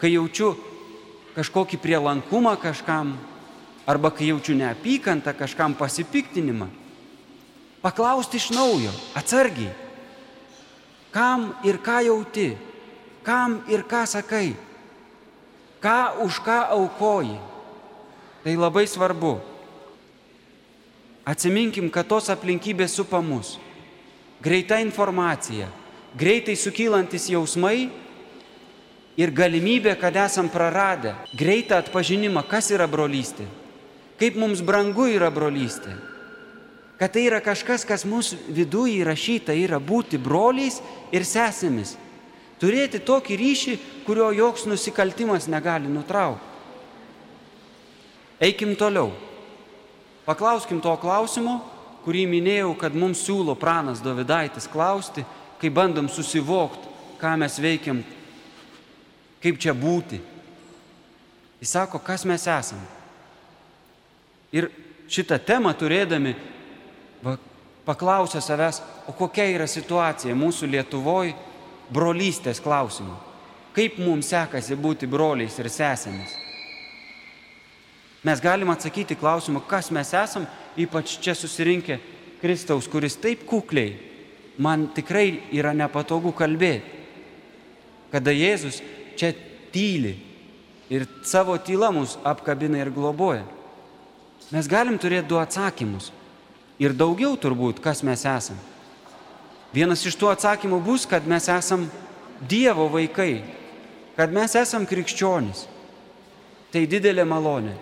kai 0.00 0.14
jaučiu 0.14 0.54
kažkokį 1.36 1.78
prielankumą 1.82 2.54
kažkam, 2.62 3.16
arba 3.86 4.10
kai 4.10 4.30
jaučiu 4.30 4.56
neapykantą 4.56 5.34
kažkam 5.36 5.74
pasipiktinimą, 5.76 6.68
paklausti 7.82 8.40
iš 8.40 8.50
naujo, 8.54 8.94
atsargiai, 9.18 9.74
kam 11.12 11.52
ir 11.64 11.78
ką 11.82 11.98
jauti, 12.08 12.48
kam 13.26 13.60
ir 13.68 13.84
ką 13.84 14.06
sakai, 14.06 14.54
ką 15.82 15.98
už 16.24 16.40
ką 16.46 16.58
aukoji. 16.78 17.36
Tai 18.46 18.54
labai 18.54 18.86
svarbu. 18.86 19.40
Atsiminkim, 21.26 21.88
kad 21.90 22.06
tos 22.06 22.28
aplinkybės 22.30 22.92
supa 22.94 23.18
mus. 23.18 23.56
Greita 24.38 24.78
informacija, 24.78 25.66
greitai 26.14 26.54
sukylantis 26.54 27.26
jausmai 27.32 27.88
ir 29.18 29.34
galimybė, 29.34 29.96
kad 29.98 30.14
esam 30.28 30.46
praradę 30.46 31.16
greitą 31.34 31.80
atpažinimą, 31.82 32.46
kas 32.46 32.70
yra 32.70 32.86
brolystė, 32.86 33.50
kaip 34.22 34.38
mums 34.38 34.62
brangu 34.62 35.10
yra 35.10 35.34
brolystė, 35.34 35.98
kad 37.02 37.18
tai 37.18 37.26
yra 37.26 37.42
kažkas, 37.42 37.82
kas 37.82 38.06
mūsų 38.06 38.44
viduje 38.54 39.00
įrašyta, 39.02 39.58
yra 39.58 39.82
būti 39.82 40.22
broliais 40.22 40.78
ir 41.10 41.26
sesėmis, 41.26 41.96
turėti 42.62 43.02
tokį 43.02 43.42
ryšį, 43.42 43.80
kurio 44.06 44.30
joks 44.38 44.70
nusikaltimas 44.70 45.50
negali 45.50 45.90
nutraukti. 45.90 46.54
Eikim 48.40 48.76
toliau. 48.76 49.12
Paklauskim 50.26 50.80
to 50.82 50.92
klausimo, 51.00 51.60
kurį 52.04 52.26
minėjau, 52.30 52.74
kad 52.78 52.94
mums 52.94 53.22
siūlo 53.24 53.54
pranas 53.58 54.02
Davidaitis 54.02 54.68
klausti, 54.70 55.24
kai 55.60 55.70
bandom 55.70 56.10
susivokti, 56.10 56.90
ką 57.20 57.36
mes 57.40 57.56
veikiam 57.62 58.02
kaip 59.42 59.60
čia 59.62 59.74
būti. 59.76 60.20
Jis 61.62 61.72
sako, 61.72 62.00
kas 62.02 62.26
mes 62.28 62.44
esame. 62.50 62.84
Ir 64.52 64.68
šitą 65.10 65.38
temą 65.42 65.72
turėdami, 65.78 66.34
va, 67.24 67.36
paklausė 67.86 68.42
savęs, 68.44 68.82
o 69.06 69.14
kokia 69.16 69.46
yra 69.54 69.68
situacija 69.70 70.34
mūsų 70.36 70.68
Lietuvoje 70.74 71.34
brolystės 71.94 72.60
klausimu. 72.62 73.14
Kaip 73.76 74.00
mums 74.00 74.32
sekasi 74.32 74.76
būti 74.76 75.08
broliais 75.08 75.56
ir 75.60 75.70
sesėmis. 75.70 76.34
Mes 78.24 78.40
galim 78.42 78.70
atsakyti 78.72 79.16
klausimą, 79.18 79.60
kas 79.68 79.90
mes 79.94 80.12
esam, 80.16 80.46
ypač 80.76 81.18
čia 81.22 81.34
susirinkę 81.36 81.98
Kristaus, 82.40 82.88
kuris 82.88 83.16
taip 83.20 83.44
kukliai, 83.48 83.96
man 84.58 84.88
tikrai 84.94 85.42
yra 85.52 85.74
nepatogu 85.76 86.32
kalbėti. 86.36 86.94
Kada 88.12 88.32
Jėzus 88.32 88.80
čia 89.18 89.32
tyli 89.74 90.14
ir 90.88 91.06
savo 91.26 91.56
tyla 91.58 91.90
mus 91.92 92.16
apkabina 92.24 92.80
ir 92.80 92.92
globoja. 92.94 93.44
Mes 94.54 94.68
galim 94.70 94.98
turėti 94.98 95.28
du 95.28 95.40
atsakymus. 95.40 96.12
Ir 96.78 96.92
daugiau 96.92 97.34
turbūt, 97.40 97.80
kas 97.80 98.02
mes 98.04 98.22
esame. 98.28 98.60
Vienas 99.74 100.04
iš 100.06 100.16
tų 100.16 100.28
atsakymų 100.34 100.78
bus, 100.84 101.06
kad 101.08 101.26
mes 101.28 101.48
esam 101.52 101.88
Dievo 102.36 102.84
vaikai, 102.92 103.40
kad 104.16 104.32
mes 104.32 104.52
esam 104.60 104.84
krikščionys. 104.84 105.64
Tai 106.68 106.82
didelė 106.84 107.24
malonė. 107.24 107.72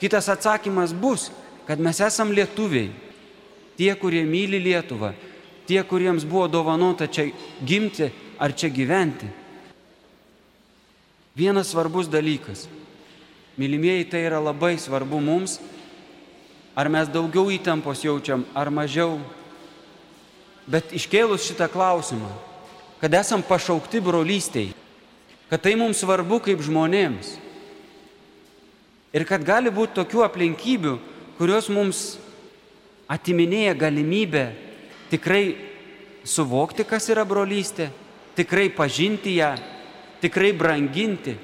Kitas 0.00 0.28
atsakymas 0.28 0.92
bus, 0.94 1.30
kad 1.66 1.80
mes 1.80 2.00
esam 2.00 2.32
lietuviai. 2.32 2.90
Tie, 3.76 3.92
kurie 4.00 4.22
myli 4.24 4.60
Lietuvą, 4.62 5.12
tie, 5.68 5.82
kuriems 5.84 6.24
buvo 6.24 6.46
dovanota 6.48 7.06
čia 7.06 7.28
gimti 7.60 8.08
ar 8.40 8.54
čia 8.56 8.70
gyventi. 8.72 9.28
Vienas 11.36 11.68
svarbus 11.72 12.08
dalykas. 12.08 12.64
Mylimieji, 13.56 14.08
tai 14.08 14.24
yra 14.24 14.40
labai 14.40 14.76
svarbu 14.80 15.20
mums. 15.20 15.58
Ar 16.76 16.88
mes 16.92 17.08
daugiau 17.08 17.52
įtampos 17.52 18.04
jaučiam, 18.04 18.44
ar 18.56 18.72
mažiau. 18.72 19.20
Bet 20.68 20.92
iškėlus 20.96 21.44
šitą 21.44 21.68
klausimą, 21.72 22.32
kad 23.00 23.14
esam 23.16 23.44
pašaukti 23.44 24.00
brolystiai, 24.04 24.72
Kad 25.46 25.62
tai 25.62 25.76
mums 25.78 26.00
svarbu 26.02 26.40
kaip 26.42 26.62
žmonėms. 26.64 27.36
Ir 29.16 29.24
kad 29.24 29.40
gali 29.44 29.72
būti 29.72 29.96
tokių 29.96 30.26
aplinkybių, 30.26 30.96
kurios 31.38 31.70
mums 31.72 32.02
atiminėja 33.08 33.72
galimybę 33.78 34.50
tikrai 35.08 35.56
suvokti, 36.26 36.84
kas 36.84 37.08
yra 37.08 37.24
brolystė, 37.24 37.88
tikrai 38.36 38.68
pažinti 38.74 39.38
ją, 39.38 39.54
tikrai 40.20 40.52
branginti. 40.52 41.36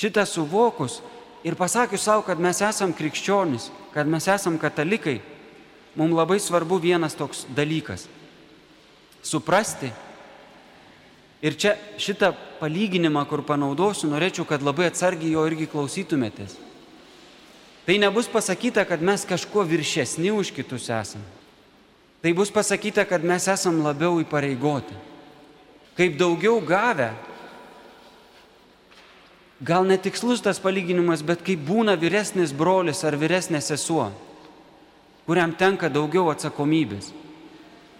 Šitą 0.00 0.24
suvokus 0.26 1.00
ir 1.44 1.58
pasakius 1.58 2.06
savo, 2.06 2.24
kad 2.26 2.40
mes 2.40 2.62
esam 2.64 2.94
krikščionys, 2.96 3.68
kad 3.92 4.08
mes 4.08 4.24
esam 4.30 4.56
katalikai, 4.58 5.20
mums 5.94 6.16
labai 6.16 6.40
svarbu 6.40 6.80
vienas 6.82 7.14
toks 7.14 7.44
dalykas- 7.54 8.08
suprasti. 9.30 9.92
Ir 11.44 11.56
čia 11.60 11.74
šitą 12.00 12.32
palyginimą, 12.56 13.26
kur 13.28 13.42
panaudosiu, 13.44 14.08
norėčiau, 14.08 14.46
kad 14.48 14.64
labai 14.64 14.88
atsargiai 14.88 15.34
jo 15.34 15.42
irgi 15.44 15.68
klausytumėtės. 15.68 16.56
Tai 17.84 17.96
nebus 18.00 18.30
pasakyta, 18.32 18.86
kad 18.88 19.04
mes 19.04 19.26
kažkuo 19.28 19.66
viršesni 19.68 20.32
už 20.32 20.54
kitus 20.56 20.88
esame. 20.88 21.26
Tai 22.24 22.32
bus 22.32 22.48
pasakyta, 22.48 23.04
kad 23.04 23.20
mes 23.20 23.44
esam 23.52 23.82
labiau 23.84 24.16
įpareigoti. 24.22 24.96
Kaip 25.94 26.16
daugiau 26.16 26.62
gavę, 26.64 27.10
gal 29.60 29.84
netikslus 29.84 30.40
tas 30.40 30.56
palyginimas, 30.56 31.20
bet 31.20 31.44
kaip 31.44 31.60
būna 31.68 31.98
vyresnis 32.00 32.56
brolis 32.56 33.04
ar 33.04 33.18
vyresnė 33.20 33.60
sesuo, 33.60 34.08
kuriam 35.28 35.52
tenka 35.52 35.92
daugiau 35.92 36.32
atsakomybės. 36.32 37.12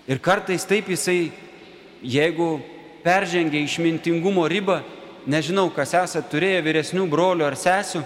Ir 0.09 0.25
kartais 0.25 0.65
taip 0.65 0.89
jisai, 0.89 1.29
jeigu 2.01 2.65
peržengia 3.05 3.61
išmintingumo 3.61 4.47
ribą, 4.49 4.81
nežinau, 5.29 5.69
kas 5.73 5.93
esate 5.95 6.29
turėję 6.33 6.63
vyresnių 6.65 7.05
brolių 7.13 7.45
ar 7.47 7.57
sesių, 7.59 8.01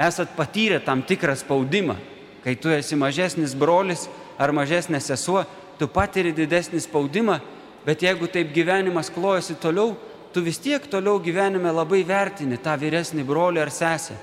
esat 0.00 0.32
patyrę 0.36 0.80
tam 0.84 1.02
tikrą 1.02 1.36
spaudimą. 1.36 1.98
Kai 2.44 2.54
tu 2.56 2.72
esi 2.72 2.96
mažesnis 2.96 3.54
brolis 3.58 4.06
ar 4.38 4.54
mažesnė 4.56 5.00
sesuo, 5.04 5.42
tu 5.78 5.88
patiri 5.90 6.32
didesnį 6.32 6.80
spaudimą, 6.80 7.40
bet 7.84 8.02
jeigu 8.02 8.28
taip 8.30 8.54
gyvenimas 8.54 9.10
klojasi 9.12 9.58
toliau, 9.60 9.96
tu 10.32 10.40
vis 10.44 10.58
tiek 10.60 10.84
toliau 10.88 11.20
gyvenime 11.20 11.72
labai 11.72 12.04
vertini 12.06 12.56
tą 12.56 12.76
vyresnį 12.80 13.24
brolį 13.28 13.62
ar 13.64 13.72
sesę, 13.74 14.16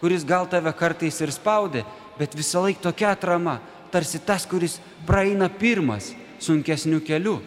kuris 0.00 0.26
gal 0.26 0.46
tave 0.50 0.72
kartais 0.76 1.18
ir 1.24 1.32
spaudė, 1.34 1.82
bet 2.18 2.38
visą 2.38 2.62
laiką 2.66 2.86
tokia 2.86 3.12
atrama, 3.16 3.58
tarsi 3.90 4.20
tas, 4.22 4.46
kuris 4.46 4.78
praeina 5.06 5.48
pirmas 5.48 6.12
sunkesnių 6.42 7.02
kelių. 7.06 7.38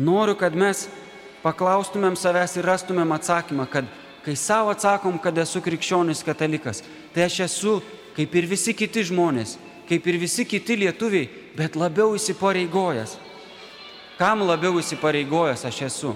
Noriu, 0.00 0.32
kad 0.38 0.54
mes 0.56 0.86
paklaustumėm 1.42 2.14
savęs 2.16 2.56
ir 2.56 2.64
rastumėm 2.64 3.10
atsakymą, 3.12 3.66
kad 3.68 3.88
kai 4.24 4.32
savo 4.36 4.72
atsakom, 4.72 5.18
kad 5.20 5.36
esu 5.42 5.60
krikščionis 5.64 6.24
katalikas, 6.24 6.80
tai 7.12 7.26
aš 7.26 7.40
esu 7.44 7.74
kaip 8.16 8.32
ir 8.36 8.48
visi 8.48 8.72
kiti 8.76 9.04
žmonės, 9.10 9.58
kaip 9.88 10.06
ir 10.08 10.16
visi 10.22 10.46
kiti 10.48 10.78
lietuviai, 10.80 11.28
bet 11.56 11.76
labiau 11.76 12.14
įsipareigojęs. 12.16 13.18
Kam 14.16 14.44
labiau 14.48 14.80
įsipareigojęs 14.80 15.66
aš 15.68 15.82
esu? 15.88 16.14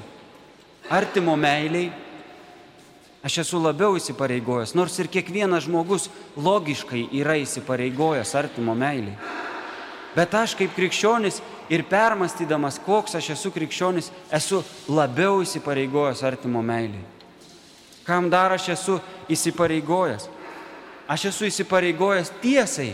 Artimo 0.92 1.36
meiliai. 1.40 1.90
Aš 3.24 3.38
esu 3.40 3.60
labiau 3.60 3.96
įsipareigojęs, 3.96 4.74
nors 4.76 4.98
ir 5.00 5.08
kiekvienas 5.08 5.64
žmogus 5.64 6.10
logiškai 6.36 7.06
yra 7.20 7.38
įsipareigojęs 7.40 8.34
artimo 8.36 8.76
meiliai. 8.76 9.16
Bet 10.14 10.36
aš 10.36 10.52
kaip 10.58 10.76
krikščionis 10.76 11.40
ir 11.68 11.84
permastydamas, 11.88 12.78
koks 12.84 13.16
aš 13.18 13.30
esu 13.34 13.52
krikščionis, 13.54 14.10
esu 14.32 14.62
labiau 14.88 15.42
įsipareigojęs 15.44 16.22
artimo 16.26 16.62
meiliai. 16.62 17.04
Kam 18.04 18.28
dar 18.30 18.52
aš 18.52 18.68
esu 18.74 18.98
įsipareigojęs? 19.32 20.28
Aš 21.08 21.28
esu 21.32 21.48
įsipareigojęs 21.48 22.32
tiesai, 22.42 22.92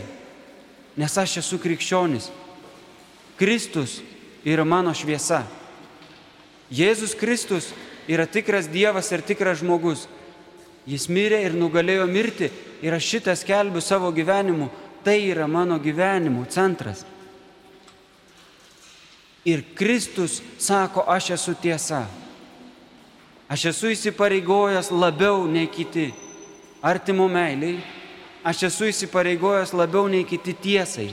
nes 0.99 1.17
aš 1.17 1.37
esu 1.43 1.59
krikščionis. 1.59 2.29
Kristus 3.39 3.99
yra 4.47 4.65
mano 4.67 4.93
šviesa. 4.95 5.43
Jėzus 6.71 7.15
Kristus 7.19 7.71
yra 8.07 8.27
tikras 8.27 8.69
Dievas 8.71 9.11
ir 9.11 9.23
tikras 9.25 9.59
žmogus. 9.59 10.07
Jis 10.87 11.07
mirė 11.11 11.43
ir 11.45 11.55
nugalėjo 11.57 12.07
mirti 12.09 12.49
ir 12.81 12.95
aš 12.95 13.09
šitą 13.15 13.35
skelbiu 13.37 13.83
savo 13.83 14.11
gyvenimu. 14.15 14.69
Tai 15.03 15.17
yra 15.17 15.47
mano 15.49 15.79
gyvenimo 15.81 16.45
centras. 16.49 17.03
Ir 19.45 19.63
Kristus 19.75 20.41
sako, 20.59 21.03
aš 21.07 21.29
esu 21.37 21.55
tiesa. 21.57 22.05
Aš 23.49 23.65
esu 23.73 23.89
įsipareigojęs 23.91 24.91
labiau 24.93 25.47
nei 25.49 25.67
kiti 25.67 26.11
artimo 26.81 27.25
meiliai, 27.27 27.81
aš 28.47 28.67
esu 28.69 28.87
įsipareigojęs 28.91 29.73
labiau 29.75 30.05
nei 30.07 30.23
kiti 30.29 30.53
tiesai. 30.53 31.09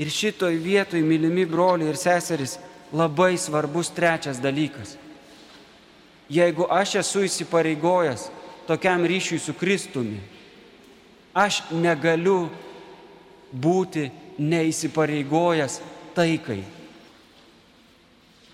Ir 0.00 0.08
šitoj 0.12 0.54
vietoj, 0.62 1.00
mylimi 1.04 1.46
broliai 1.48 1.90
ir 1.90 1.98
seserys, 1.98 2.58
labai 2.92 3.34
svarbus 3.38 3.90
trečias 3.92 4.38
dalykas. 4.40 4.94
Jeigu 6.30 6.68
aš 6.70 7.00
esu 7.00 7.24
įsipareigojęs 7.26 8.28
tokiam 8.68 9.02
ryšiui 9.02 9.40
su 9.42 9.54
Kristumi, 9.58 10.20
aš 11.34 11.64
negaliu 11.72 12.44
būti 13.50 14.06
neįsipareigojęs 14.38 15.80
taikai. 16.14 16.60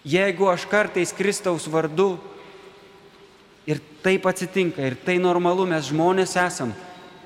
Jeigu 0.07 0.47
aš 0.53 0.69
kartais 0.71 1.11
Kristaus 1.13 1.67
vardu 1.67 2.15
Ir 3.67 3.81
taip 4.03 4.27
atsitinka, 4.31 4.79
ir 4.87 4.95
tai 5.03 5.19
normalu, 5.19 5.65
mes 5.67 5.89
žmonės 5.91 6.37
esam. 6.39 6.71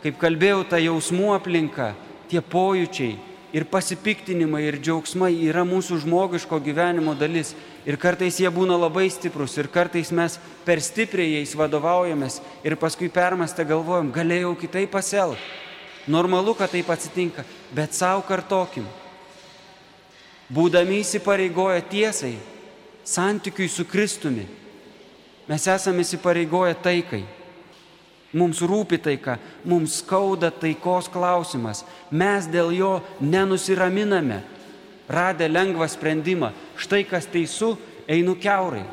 Kaip 0.01 0.17
kalbėjau, 0.17 0.63
ta 0.65 0.79
jausmų 0.81 1.35
aplinka, 1.35 1.91
tie 2.31 2.41
pojūčiai 2.41 3.19
ir 3.53 3.67
pasipiktinimai 3.69 4.63
ir 4.65 4.79
džiaugsmai 4.81 5.35
yra 5.51 5.67
mūsų 5.69 5.99
žmogiško 6.07 6.57
gyvenimo 6.65 7.13
dalis. 7.13 7.53
Ir 7.85 7.99
kartais 8.01 8.39
jie 8.41 8.49
būna 8.49 8.79
labai 8.81 9.11
stiprus, 9.13 9.59
ir 9.61 9.69
kartais 9.69 10.09
mes 10.17 10.39
per 10.65 10.81
stipriai 10.81 11.35
jais 11.35 11.53
vadovaujamės 11.57 12.39
ir 12.65 12.77
paskui 12.81 13.11
permastę 13.13 13.67
galvojam, 13.69 14.09
galėjau 14.13 14.55
kitaip 14.63 14.95
pasielgti. 14.95 15.45
Normalu, 16.09 16.55
kad 16.57 16.73
taip 16.73 16.89
atsitinka, 16.89 17.45
bet 17.77 17.93
savo 17.93 18.25
kartokim. 18.25 18.89
Būdami 20.49 21.03
įsipareigoję 21.05 21.85
tiesai, 21.93 22.33
santykiui 23.05 23.69
su 23.69 23.85
Kristumi, 23.85 24.47
Mes 25.51 25.67
esame 25.67 26.05
įsipareigoję 26.07 26.77
taikai. 26.79 27.25
Mums 28.39 28.61
rūpi 28.63 29.01
taika, 29.03 29.35
mums 29.67 29.97
skauda 29.99 30.53
taikos 30.55 31.09
klausimas. 31.11 31.83
Mes 32.15 32.47
dėl 32.47 32.71
jo 32.77 32.91
nenusiraminame, 33.19 34.45
radę 35.11 35.49
lengvą 35.51 35.89
sprendimą. 35.91 36.53
Štai 36.79 37.03
kas 37.03 37.27
teisų, 37.27 37.73
einu 38.07 38.37
keurai. 38.39 38.85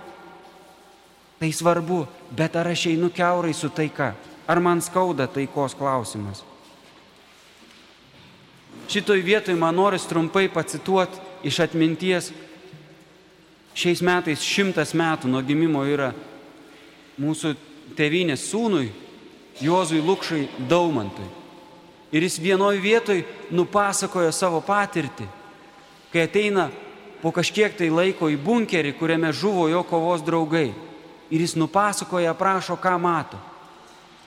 Tai 1.38 1.52
svarbu, 1.54 2.00
bet 2.34 2.58
ar 2.58 2.72
aš 2.74 2.88
einu 2.90 3.12
keurai 3.14 3.54
su 3.54 3.70
taika? 3.70 4.16
Ar 4.50 4.58
man 4.58 4.82
skauda 4.82 5.28
taikos 5.30 5.78
klausimas? 5.78 6.42
Šitoj 8.90 9.22
vietoj 9.22 9.54
man 9.60 9.78
noris 9.78 10.10
trumpai 10.10 10.48
pacituoti 10.50 11.22
iš 11.46 11.62
atminties. 11.68 12.32
Šiais 13.78 14.02
metais 14.02 14.42
šimtas 14.42 14.96
metų 14.98 15.30
nuo 15.30 15.44
gimimo 15.46 15.84
yra 15.86 16.10
mūsų 17.22 17.54
tėvynės 17.98 18.48
sūnui, 18.50 18.90
Juozui 19.62 20.02
Lukšai 20.02 20.48
Daumantui. 20.70 21.26
Ir 22.14 22.24
jis 22.26 22.38
vienoje 22.42 22.80
vietoje 22.82 23.26
nupasakojo 23.54 24.32
savo 24.34 24.62
patirtį, 24.66 25.28
kai 26.14 26.24
ateina 26.26 26.70
po 27.22 27.34
kažkiek 27.36 27.76
tai 27.78 27.90
laiko 27.94 28.30
į 28.32 28.38
bunkerį, 28.42 28.94
kuriame 28.98 29.30
žuvo 29.34 29.68
jo 29.70 29.84
kovos 29.86 30.24
draugai. 30.26 30.72
Ir 31.30 31.44
jis 31.44 31.58
nupasakoja, 31.60 32.32
aprašo, 32.32 32.78
ką 32.80 32.96
mato. 33.02 33.38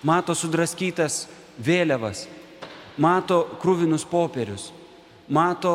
Mato 0.06 0.34
sudraskytas 0.36 1.24
vėliavas, 1.60 2.26
mato 3.00 3.42
krūvinus 3.60 4.06
popierius, 4.08 4.70
mato 5.28 5.72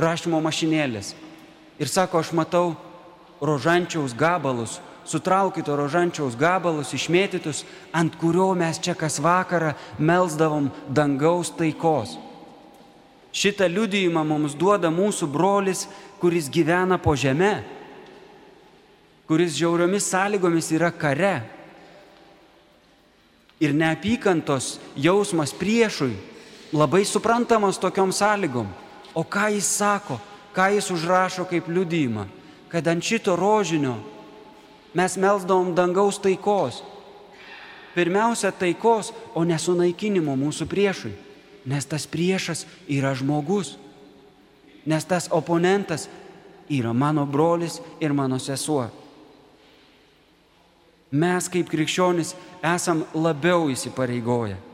rašymo 0.00 0.40
mašinėlės. 0.44 1.14
Ir 1.80 1.88
sako, 1.88 2.20
aš 2.20 2.34
matau 2.36 2.74
rožančiaus 3.40 4.12
gabalus, 4.12 4.78
sutraukito 5.08 5.72
rožančiaus 5.76 6.36
gabalus 6.36 6.92
išmėtytus, 6.92 7.64
ant 7.96 8.18
kurio 8.20 8.52
mes 8.54 8.78
čia 8.78 8.92
kas 8.94 9.16
vakarą 9.22 9.72
melzdavom 9.98 10.68
dangaus 10.92 11.48
taikos. 11.56 12.18
Šitą 13.32 13.68
liudijimą 13.70 14.24
mums 14.26 14.56
duoda 14.58 14.90
mūsų 14.92 15.30
brolis, 15.30 15.86
kuris 16.20 16.50
gyvena 16.52 16.98
po 17.00 17.14
žemę, 17.16 17.62
kuris 19.30 19.54
žiauriomis 19.56 20.10
sąlygomis 20.10 20.68
yra 20.74 20.90
kare. 20.92 21.36
Ir 23.60 23.72
neapykantos 23.76 24.78
jausmas 24.96 25.52
priešui 25.56 26.12
labai 26.72 27.04
suprantamas 27.06 27.78
tokiom 27.80 28.12
sąlygom. 28.12 28.68
O 29.14 29.24
ką 29.24 29.48
jis 29.54 29.68
sako, 29.80 30.18
ką 30.54 30.70
jis 30.74 30.90
užrašo 30.90 31.44
kaip 31.50 31.68
liudijimą? 31.68 32.26
kad 32.70 32.86
ant 32.86 33.02
šito 33.04 33.36
rožinio 33.36 33.96
mes 34.94 35.16
melsdavom 35.16 35.74
dangaus 35.74 36.18
taikos. 36.22 36.82
Pirmiausia 37.94 38.52
taikos, 38.54 39.10
o 39.34 39.42
nesunaikinimo 39.44 40.36
mūsų 40.38 40.66
priešui. 40.70 41.10
Nes 41.66 41.86
tas 41.86 42.06
priešas 42.06 42.62
yra 42.88 43.10
žmogus. 43.18 43.74
Nes 44.86 45.04
tas 45.04 45.26
oponentas 45.34 46.06
yra 46.70 46.94
mano 46.94 47.26
brolis 47.26 47.80
ir 48.00 48.14
mano 48.14 48.38
sesuo. 48.38 48.86
Mes 51.10 51.50
kaip 51.50 51.66
krikščionis 51.66 52.36
esam 52.62 53.02
labiau 53.14 53.66
įsipareigoję. 53.74 54.69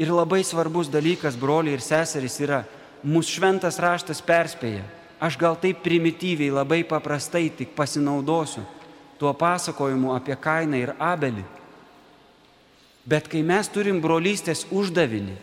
Ir 0.00 0.08
labai 0.08 0.40
svarbus 0.46 0.88
dalykas, 0.88 1.36
broliai 1.36 1.76
ir 1.76 1.84
seserys, 1.84 2.38
yra, 2.40 2.62
mūsų 3.04 3.36
šventas 3.36 3.76
raštas 3.82 4.22
perspėja. 4.24 4.86
Aš 5.20 5.36
gal 5.36 5.58
taip 5.60 5.82
primityviai, 5.84 6.48
labai 6.56 6.80
paprastai 6.88 7.50
tik 7.52 7.74
pasinaudosiu 7.76 8.64
tuo 9.20 9.34
pasakojimu 9.36 10.14
apie 10.16 10.32
Kainą 10.40 10.78
ir 10.80 10.94
Abelį. 10.96 11.44
Bet 13.04 13.28
kai 13.28 13.42
mes 13.44 13.68
turim 13.68 14.00
brolystės 14.00 14.64
uždavinį, 14.72 15.34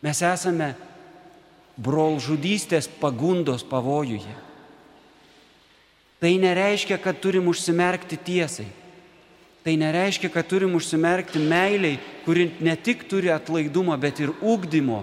mes 0.00 0.22
esame 0.24 0.70
brolžudystės 1.76 2.88
pagundos 3.00 3.64
pavojuje. 3.68 4.32
Tai 6.16 6.32
nereiškia, 6.40 6.96
kad 6.96 7.20
turim 7.20 7.52
užsimerkti 7.52 8.16
tiesai. 8.16 8.70
Tai 9.66 9.74
nereiškia, 9.74 10.28
kad 10.30 10.46
turim 10.46 10.76
užsimerkti 10.78 11.40
meiliai, 11.42 11.96
kuri 12.22 12.52
ne 12.62 12.76
tik 12.78 13.00
turi 13.10 13.32
atlaidumą, 13.34 13.96
bet 13.98 14.20
ir 14.22 14.30
ūkdymo, 14.38 15.00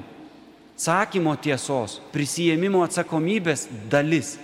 sakymo 0.80 1.34
tiesos, 1.36 1.98
prisijėmimo 2.14 2.80
atsakomybės 2.86 3.66
dalis. 3.92 4.38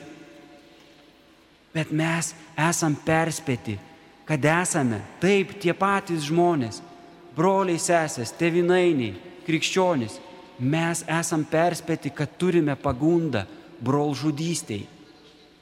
Bet 1.71 1.93
mes 1.95 2.34
esam 2.60 2.97
perspėti, 3.05 3.77
kad 4.27 4.43
esame 4.43 4.99
taip 5.23 5.55
tie 5.63 5.71
patys 5.71 6.27
žmonės, 6.27 6.82
broliai 7.39 7.79
sesės, 7.79 8.36
tevinainiai, 8.36 9.15
krikščionys. 9.47 10.19
Mes 10.60 11.05
esam 11.08 11.47
perspėti, 11.47 12.12
kad 12.12 12.36
turime 12.36 12.75
pagundą 12.75 13.45
brolžudystiai. 13.79 14.84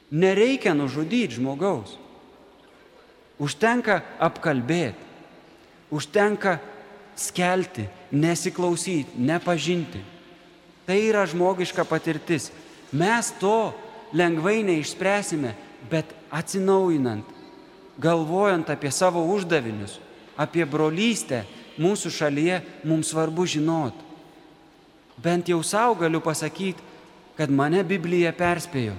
Nereikia 0.10 0.74
nužudyti 0.74 1.38
žmogaus. 1.38 2.00
Užtenka 3.38 4.02
apkalbėti, 4.19 5.04
užtenka 5.93 6.58
skelti, 7.17 7.86
nesiklausyti, 8.12 9.17
nepažinti. 9.17 10.02
Tai 10.88 10.97
yra 10.97 11.26
žmogiška 11.28 11.84
patirtis. 11.86 12.50
Mes 12.95 13.34
to 13.41 13.73
lengvai 14.15 14.63
neišspręsime, 14.63 15.54
bet 15.91 16.08
atsinaujinant, 16.32 17.26
galvojant 18.00 18.69
apie 18.71 18.91
savo 18.91 19.26
uždavinius, 19.34 20.00
apie 20.39 20.65
brolystę 20.65 21.43
mūsų 21.78 22.12
šalyje, 22.13 22.62
mums 22.88 23.12
svarbu 23.12 23.45
žinot. 23.50 23.93
Bent 25.17 25.50
jau 25.50 25.60
savo 25.65 25.97
galiu 26.00 26.21
pasakyti, 26.23 26.84
kad 27.38 27.52
mane 27.54 27.84
Biblija 27.86 28.32
perspėjo, 28.34 28.95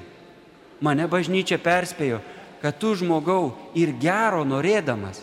mane 0.84 1.06
bažnyčia 1.10 1.58
perspėjo, 1.62 2.20
kad 2.62 2.78
tu 2.78 2.94
žmogau 2.98 3.52
ir 3.78 3.94
gero 4.00 4.44
norėdamas 4.46 5.20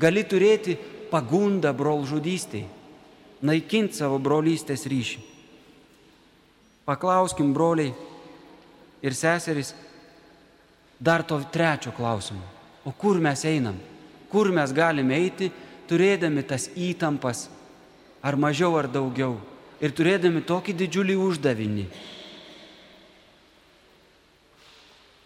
gali 0.00 0.24
turėti 0.26 0.76
pagundą 1.10 1.70
brolžudystiai, 1.76 2.66
naikinti 3.44 4.00
savo 4.00 4.18
brolystės 4.18 4.86
ryšį. 4.90 5.20
Paklauskim 6.84 7.52
broliai 7.54 7.94
ir 9.04 9.14
seserys 9.16 9.72
dar 11.00 11.24
to 11.24 11.38
trečio 11.52 11.92
klausimo. 11.96 12.42
O 12.84 12.92
kur 12.92 13.20
mes 13.20 13.44
einam? 13.48 13.78
Kur 14.28 14.50
mes 14.52 14.72
galime 14.74 15.16
eiti, 15.16 15.50
turėdami 15.88 16.42
tas 16.44 16.68
įtampas, 16.74 17.46
ar 18.24 18.36
mažiau 18.36 18.74
ar 18.76 18.88
daugiau, 18.90 19.38
ir 19.80 19.94
turėdami 19.94 20.42
tokį 20.44 20.74
didžiulį 20.80 21.16
uždavinį. 21.28 21.86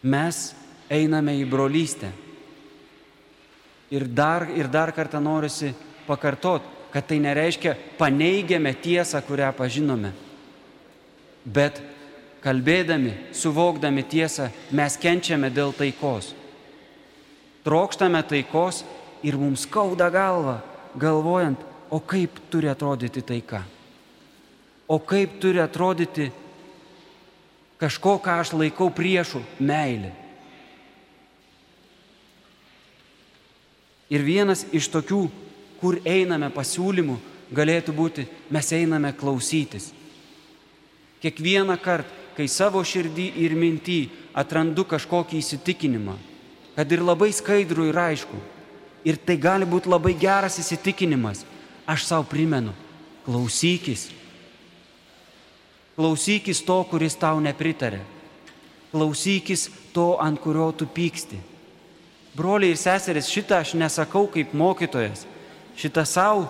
Mes 0.08 0.42
einame 0.90 1.36
į 1.38 1.44
brolystę. 1.48 2.10
Ir 3.90 4.04
dar, 4.08 4.48
ir 4.52 4.68
dar 4.68 4.92
kartą 4.92 5.20
norisi 5.20 5.72
pakartot, 6.08 6.64
kad 6.92 7.06
tai 7.08 7.20
nereiškia 7.20 7.76
paneigiame 7.98 8.72
tiesą, 8.74 9.20
kurią 9.24 9.52
pažinome. 9.56 10.12
Bet 11.44 11.80
kalbėdami, 12.44 13.14
suvokdami 13.32 14.04
tiesą, 14.08 14.50
mes 14.72 14.96
kenčiame 15.00 15.50
dėl 15.52 15.72
taikos. 15.76 16.34
Trokštame 17.64 18.20
taikos 18.28 18.82
ir 19.24 19.36
mums 19.40 19.64
skauda 19.66 20.08
galva, 20.12 20.60
galvojant, 20.96 21.60
o 21.90 22.00
kaip 22.00 22.36
turi 22.52 22.68
atrodyti 22.68 23.24
taika. 23.24 23.62
O 24.88 24.98
kaip 25.00 25.36
turi 25.40 25.60
atrodyti 25.60 26.30
kažko, 27.80 28.18
ką 28.20 28.40
aš 28.40 28.52
laikau 28.56 28.88
priešų- 28.92 29.42
meilė. 29.70 30.27
Ir 34.08 34.24
vienas 34.24 34.64
iš 34.72 34.88
tokių, 34.92 35.26
kur 35.80 35.98
einame 36.08 36.48
pasiūlymų, 36.52 37.18
galėtų 37.54 37.94
būti, 37.96 38.26
mes 38.50 38.72
einame 38.72 39.12
klausytis. 39.16 39.92
Kiekvieną 41.22 41.76
kartą, 41.82 42.14
kai 42.38 42.46
savo 42.46 42.78
širdį 42.86 43.32
ir 43.42 43.56
mintį 43.58 43.98
atrandu 44.38 44.84
kažkokį 44.86 45.40
įsitikinimą, 45.42 46.14
kad 46.76 46.92
ir 46.94 47.02
labai 47.02 47.32
skaidrų 47.34 47.88
ir 47.90 47.98
aišku, 47.98 48.38
ir 49.02 49.18
tai 49.18 49.34
gali 49.42 49.66
būti 49.66 49.90
labai 49.90 50.14
geras 50.14 50.60
įsitikinimas, 50.62 51.42
aš 51.82 52.06
savo 52.06 52.28
primenu, 52.30 52.70
klausykis. 53.26 54.06
Klausykis 55.98 56.62
to, 56.62 56.78
kuris 56.86 57.18
tau 57.18 57.42
nepritarė. 57.42 58.04
Klausykis 58.92 59.66
to, 59.92 60.12
ant 60.22 60.38
kurio 60.38 60.70
tu 60.70 60.86
pyksti. 60.86 61.40
Broliai 62.38 62.70
ir 62.76 62.78
seserys, 62.78 63.30
šitą 63.32 63.58
aš 63.58 63.74
nesakau 63.74 64.28
kaip 64.30 64.54
mokytojas, 64.54 65.24
šitą 65.78 66.04
savo 66.06 66.46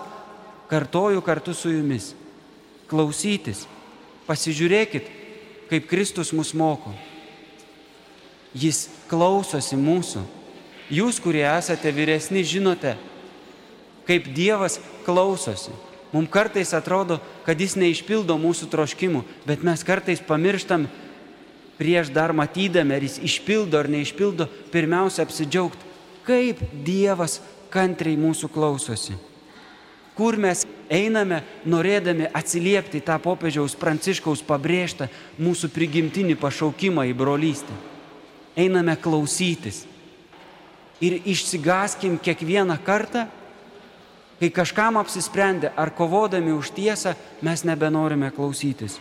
kartoju 0.69 1.23
kartu 1.25 1.55
su 1.57 1.71
jumis. 1.73 2.11
Klausytis, 2.89 3.65
pasižiūrėkit, 4.29 5.09
kaip 5.69 5.89
Kristus 5.89 6.31
mus 6.33 6.53
moko. 6.57 6.93
Jis 8.53 8.87
klausosi 9.09 9.77
mūsų. 9.77 10.23
Jūs, 10.89 11.19
kurie 11.21 11.43
esate 11.45 11.91
vyresni, 11.93 12.41
žinote, 12.41 12.95
kaip 14.09 14.29
Dievas 14.33 14.79
klausosi. 15.05 15.73
Mums 16.09 16.31
kartais 16.33 16.73
atrodo, 16.73 17.19
kad 17.45 17.59
Jis 17.61 17.75
neišpildo 17.77 18.37
mūsų 18.41 18.69
troškimų, 18.73 19.21
bet 19.45 19.61
mes 19.65 19.85
kartais 19.85 20.21
pamirštam 20.25 20.87
prieš 21.79 22.11
dar 22.11 22.33
matydami, 22.35 22.97
ar 22.97 23.05
jis 23.07 23.17
išpildo 23.23 23.79
ar 23.79 23.87
neišpildo, 23.87 24.49
pirmiausia 24.73 25.23
apsidžiaugti, 25.23 25.87
kaip 26.27 26.59
Dievas 26.85 27.39
kantriai 27.71 28.19
mūsų 28.19 28.51
klausosi. 28.51 29.15
Kur 30.19 30.35
mes 30.35 30.65
einame, 30.91 31.39
norėdami 31.63 32.27
atsiliepti 32.35 32.99
tą 33.07 33.15
popiežiaus 33.23 33.77
pranciškaus 33.79 34.43
pabrėžtą 34.43 35.07
mūsų 35.39 35.69
prigimtinį 35.71 36.35
pašaukimą 36.41 37.05
į 37.07 37.15
brolystę. 37.15 37.75
Einame 38.59 38.97
klausytis. 38.99 39.85
Ir 40.99 41.21
išsigaskim 41.23 42.17
kiekvieną 42.19 42.75
kartą, 42.83 43.29
kai 44.41 44.49
kažkam 44.51 44.99
apsisprendę 44.99 45.71
ar 45.79 45.93
kovodami 45.95 46.51
už 46.51 46.73
tiesą, 46.75 47.15
mes 47.39 47.63
nebenorime 47.63 48.27
klausytis. 48.35 48.99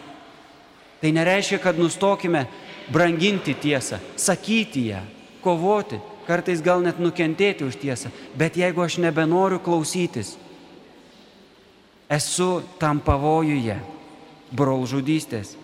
Tai 1.02 1.10
nereiškia, 1.14 1.58
kad 1.62 1.78
nustokime 1.78 2.46
branginti 2.92 3.54
tiesą, 3.54 3.98
sakyti 4.16 4.88
ją, 4.92 5.02
kovoti, 5.44 6.00
kartais 6.28 6.62
gal 6.64 6.82
net 6.84 7.00
nukentėti 7.00 7.64
už 7.64 7.78
tiesą. 7.80 8.12
Bet 8.36 8.56
jeigu 8.56 8.84
aš 8.84 8.98
nebenoriu 9.02 9.60
klausytis, 9.64 10.36
esu 12.08 12.62
tam 12.80 13.00
pavojuje 13.04 13.78
brolžudystės. 14.52 15.56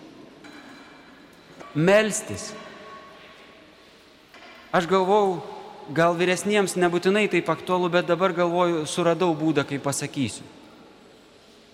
Melstis. 1.75 2.53
Aš 4.75 4.87
galvau, 4.87 5.41
gal 5.95 6.15
vyresniems 6.17 6.75
nebūtinai 6.79 7.27
taip 7.31 7.49
aktualu, 7.51 7.89
bet 7.91 8.07
dabar 8.07 8.33
galvoju, 8.35 8.85
suradau 8.87 9.33
būdą, 9.37 9.65
kaip 9.67 9.83
pasakysiu. 9.83 10.45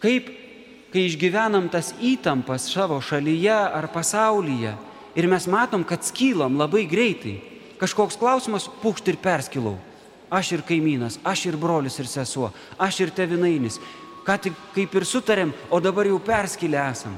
Kaip 0.02 0.30
kai 0.92 1.06
išgyvenam 1.08 1.70
tas 1.72 1.94
įtampas 2.04 2.68
savo 2.68 2.98
šalyje 3.04 3.54
ar 3.54 3.88
pasaulyje 3.94 4.74
ir 5.16 5.28
mes 5.28 5.48
matom, 5.48 5.84
kad 5.88 6.06
skylam 6.06 6.58
labai 6.60 6.86
greitai, 6.90 7.40
kažkoks 7.82 8.20
klausimas, 8.20 8.70
pukšt 8.82 9.14
ir 9.14 9.18
perskilau. 9.22 9.78
Aš 10.32 10.54
ir 10.56 10.62
kaimynas, 10.64 11.18
aš 11.28 11.50
ir 11.50 11.58
brolis 11.60 11.98
ir 12.00 12.08
sesuo, 12.08 12.54
aš 12.80 13.02
ir 13.04 13.10
tevinainis. 13.12 13.82
ką 14.26 14.38
tik 14.38 14.58
kaip 14.76 14.96
ir 14.96 15.06
sutarėm, 15.06 15.52
o 15.70 15.80
dabar 15.82 16.06
jau 16.06 16.20
perskilę 16.22 16.78
esam. 16.92 17.16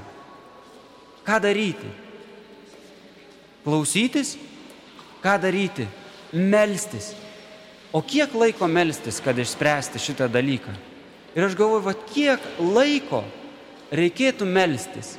Ką 1.24 1.40
daryti? 1.44 1.90
Klausytis? 3.64 4.38
Ką 5.24 5.36
daryti? 5.40 5.88
Melstis. 6.34 7.14
O 7.94 8.02
kiek 8.02 8.34
laiko 8.34 8.68
melstis, 8.68 9.20
kad 9.22 9.38
išspręsti 9.38 10.02
šitą 10.02 10.28
dalyką? 10.32 10.74
Ir 11.36 11.46
aš 11.46 11.56
galvoju, 11.58 11.84
va 11.86 11.94
kiek 11.94 12.42
laiko 12.60 13.24
reikėtų 13.94 14.48
melstis. 14.50 15.16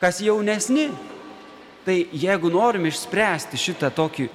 Kas 0.00 0.18
jaunesni, 0.24 0.88
tai 1.86 2.06
jeigu 2.12 2.50
norim 2.52 2.86
išspręsti 2.86 3.58
šitą 3.58 3.90
tokį, 3.94 4.28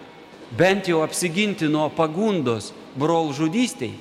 bent 0.57 0.87
jau 0.87 1.01
apsiginti 1.03 1.67
nuo 1.71 1.87
pagundos 1.93 2.71
brol 2.97 3.31
žudystiai, 3.35 3.93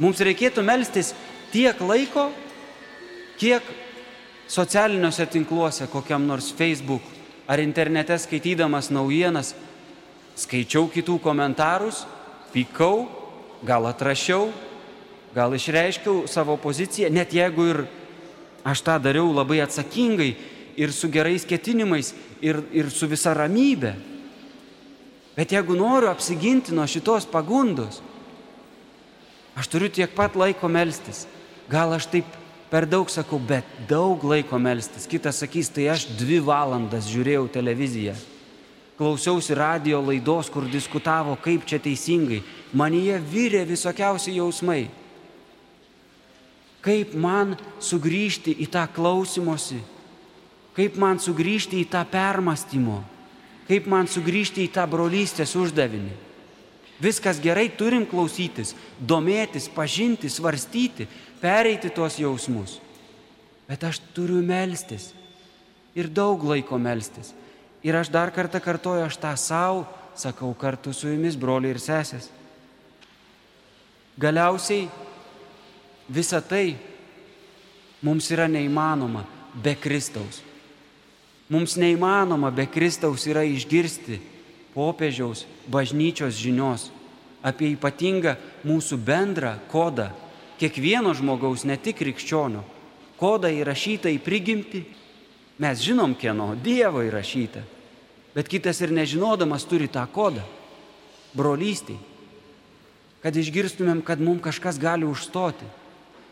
mums 0.00 0.22
reikėtų 0.24 0.64
melstis 0.66 1.12
tiek 1.52 1.78
laiko, 1.82 2.30
kiek 3.40 3.64
socialiniuose 4.50 5.26
tinkluose, 5.30 5.86
kokiam 5.90 6.26
nors 6.26 6.50
Facebook 6.54 7.02
ar 7.50 7.62
internete 7.62 8.16
skaitydamas 8.18 8.90
naujienas, 8.94 9.54
skaičiau 10.38 10.88
kitų 10.90 11.18
komentarus, 11.22 12.04
pykau, 12.54 13.08
gal 13.66 13.86
atrašiau, 13.90 14.48
gal 15.34 15.54
išreiškiau 15.54 16.24
savo 16.30 16.56
poziciją, 16.58 17.10
net 17.12 17.34
jeigu 17.34 17.66
ir 17.70 17.82
aš 18.66 18.82
tą 18.86 18.96
dariau 19.02 19.30
labai 19.34 19.60
atsakingai 19.64 20.32
ir 20.80 20.92
su 20.96 21.10
gerais 21.12 21.44
ketinimais 21.44 22.14
ir, 22.40 22.62
ir 22.72 22.88
su 22.88 23.08
visa 23.10 23.34
ramybė. 23.36 23.92
Bet 25.36 25.52
jeigu 25.52 25.76
noriu 25.76 26.08
apsiginti 26.08 26.72
nuo 26.74 26.86
šitos 26.88 27.26
pagundos, 27.28 28.00
aš 29.60 29.68
turiu 29.68 29.90
tiek 29.92 30.12
pat 30.16 30.38
laiko 30.40 30.68
melstis. 30.72 31.26
Gal 31.70 31.92
aš 31.94 32.08
taip 32.10 32.38
per 32.72 32.88
daug 32.88 33.12
sakau, 33.12 33.38
bet 33.38 33.66
daug 33.90 34.24
laiko 34.24 34.58
melstis. 34.58 35.06
Kitas 35.10 35.42
sakys, 35.42 35.70
tai 35.74 35.90
aš 35.92 36.08
dvi 36.18 36.40
valandas 36.44 37.10
žiūrėjau 37.12 37.44
televiziją. 37.52 38.16
Klausiausi 39.00 39.56
radio 39.56 40.00
laidos, 40.04 40.50
kur 40.52 40.66
diskutavo, 40.68 41.36
kaip 41.40 41.64
čia 41.68 41.80
teisingai. 41.80 42.42
Manyje 42.76 43.20
vyrė 43.20 43.62
visokiausi 43.68 44.36
jausmai. 44.36 44.90
Kaip 46.84 47.14
man 47.16 47.56
sugrįžti 47.80 48.54
į 48.64 48.68
tą 48.72 48.86
klausimosi, 48.92 49.80
kaip 50.76 50.96
man 51.00 51.20
sugrįžti 51.22 51.80
į 51.82 51.88
tą 51.92 52.02
permastymo, 52.10 53.00
kaip 53.68 53.86
man 53.90 54.08
sugrįžti 54.10 54.66
į 54.66 54.72
tą 54.74 54.86
brolystės 54.90 55.54
uždavinį. 55.58 56.12
Viskas 57.00 57.40
gerai, 57.40 57.70
turim 57.72 58.04
klausytis, 58.04 58.74
domėtis, 59.00 59.70
pažinti, 59.72 60.28
svarstyti, 60.28 61.06
pereiti 61.40 61.88
tuos 61.88 62.18
jausmus. 62.20 62.76
Bet 63.70 63.86
aš 63.88 64.02
turiu 64.12 64.42
melstis 64.44 65.14
ir 65.96 66.10
daug 66.12 66.42
laiko 66.44 66.76
melstis. 66.78 67.32
Ir 67.80 67.96
aš 67.96 68.10
dar 68.12 68.34
kartą 68.34 68.60
kartoju, 68.60 69.06
aš 69.06 69.16
tą 69.16 69.32
savo 69.40 69.86
sakau 70.14 70.52
kartu 70.54 70.92
su 70.92 71.08
jumis, 71.08 71.38
broliai 71.38 71.72
ir 71.72 71.80
sesės. 71.80 72.28
Galiausiai 74.20 74.88
visa 76.12 76.42
tai 76.44 76.74
mums 78.04 78.28
yra 78.34 78.48
neįmanoma 78.50 79.24
be 79.54 79.74
Kristaus. 79.80 80.42
Mums 81.50 81.74
neįmanoma 81.74 82.52
be 82.54 82.68
Kristaus 82.70 83.26
yra 83.26 83.42
išgirsti 83.42 84.20
popiežiaus 84.74 85.44
bažnyčios 85.66 86.38
žinios 86.38 86.88
apie 87.42 87.72
ypatingą 87.74 88.36
mūsų 88.66 88.98
bendrą 89.02 89.56
kodą 89.72 90.10
kiekvieno 90.60 91.14
žmogaus, 91.16 91.64
ne 91.64 91.78
tik 91.80 91.98
krikščionio, 92.02 92.62
kodą 93.20 93.50
įrašytą 93.50 94.12
į 94.12 94.20
prigimti. 94.22 94.84
Mes 95.60 95.80
žinom, 95.84 96.14
kieno 96.16 96.54
Dievo 96.56 97.02
įrašyta, 97.04 97.62
bet 98.36 98.48
kitas 98.48 98.80
ir 98.80 98.92
nežinodamas 98.96 99.66
turi 99.68 99.88
tą 99.88 100.06
kodą- 100.08 100.44
brolystiai. 101.38 101.98
Kad 103.20 103.36
išgirstumėm, 103.36 104.04
kad 104.04 104.20
mums 104.20 104.40
kažkas 104.40 104.78
gali 104.80 105.04
užstoti, 105.04 105.66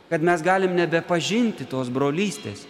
kad 0.08 0.22
mes 0.22 0.40
galim 0.42 0.76
nebepažinti 0.76 1.68
tos 1.68 1.88
brolystės. 1.88 2.64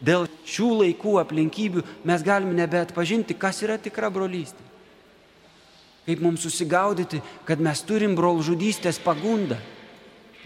Dėl 0.00 0.28
šių 0.48 0.70
laikų 0.84 1.18
aplinkybių 1.20 1.84
mes 2.08 2.22
galim 2.24 2.54
nebeatpažinti, 2.56 3.36
kas 3.36 3.60
yra 3.66 3.76
tikra 3.76 4.08
brolystė. 4.12 4.64
Kaip 6.06 6.22
mums 6.24 6.46
susigaudyti, 6.46 7.20
kad 7.44 7.60
mes 7.60 7.82
turim 7.84 8.16
brolžudystės 8.16 8.98
pagundą 9.04 9.58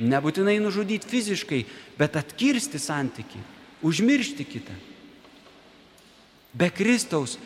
Nebūtinai 0.02 0.56
nužudyti 0.58 1.06
fiziškai, 1.06 1.60
bet 1.98 2.16
atkirsti 2.18 2.80
santyki, 2.82 3.38
užmiršti 3.86 4.46
kitą. 4.48 4.74
Be 6.54 6.70
Kristaus 6.74 7.36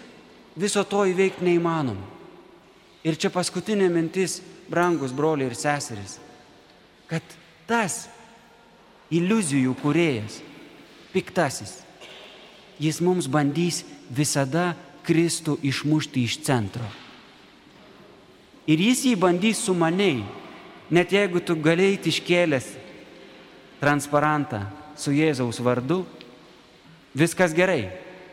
viso 0.56 0.84
to 0.88 1.04
įveikti 1.10 1.44
neįmanoma. 1.44 2.16
Ir 3.04 3.18
čia 3.20 3.28
paskutinė 3.32 3.90
mintis, 3.92 4.40
brangus 4.68 5.12
broliai 5.16 5.48
ir 5.48 5.56
seserys, 5.56 6.16
kad 7.08 7.22
tas 7.68 8.06
iliuzijų 9.12 9.76
kuriejas, 9.80 10.40
piktasis, 11.12 11.78
jis 12.78 13.00
mums 13.04 13.28
bandys 13.30 13.84
visada 14.10 14.72
Kristų 15.06 15.58
išmušti 15.62 16.24
iš 16.24 16.40
centro. 16.44 16.84
Ir 18.68 18.80
jis 18.80 19.06
jį 19.08 19.14
bandys 19.16 19.62
sumaniai, 19.64 20.26
Net 20.88 21.12
jeigu 21.12 21.40
tu 21.44 21.52
galėjai 21.56 22.00
iškėlęs 22.08 22.68
transparantą 23.78 24.62
su 24.96 25.12
Jėzaus 25.12 25.60
vardu, 25.60 26.00
viskas 27.12 27.52
gerai, 27.52 27.90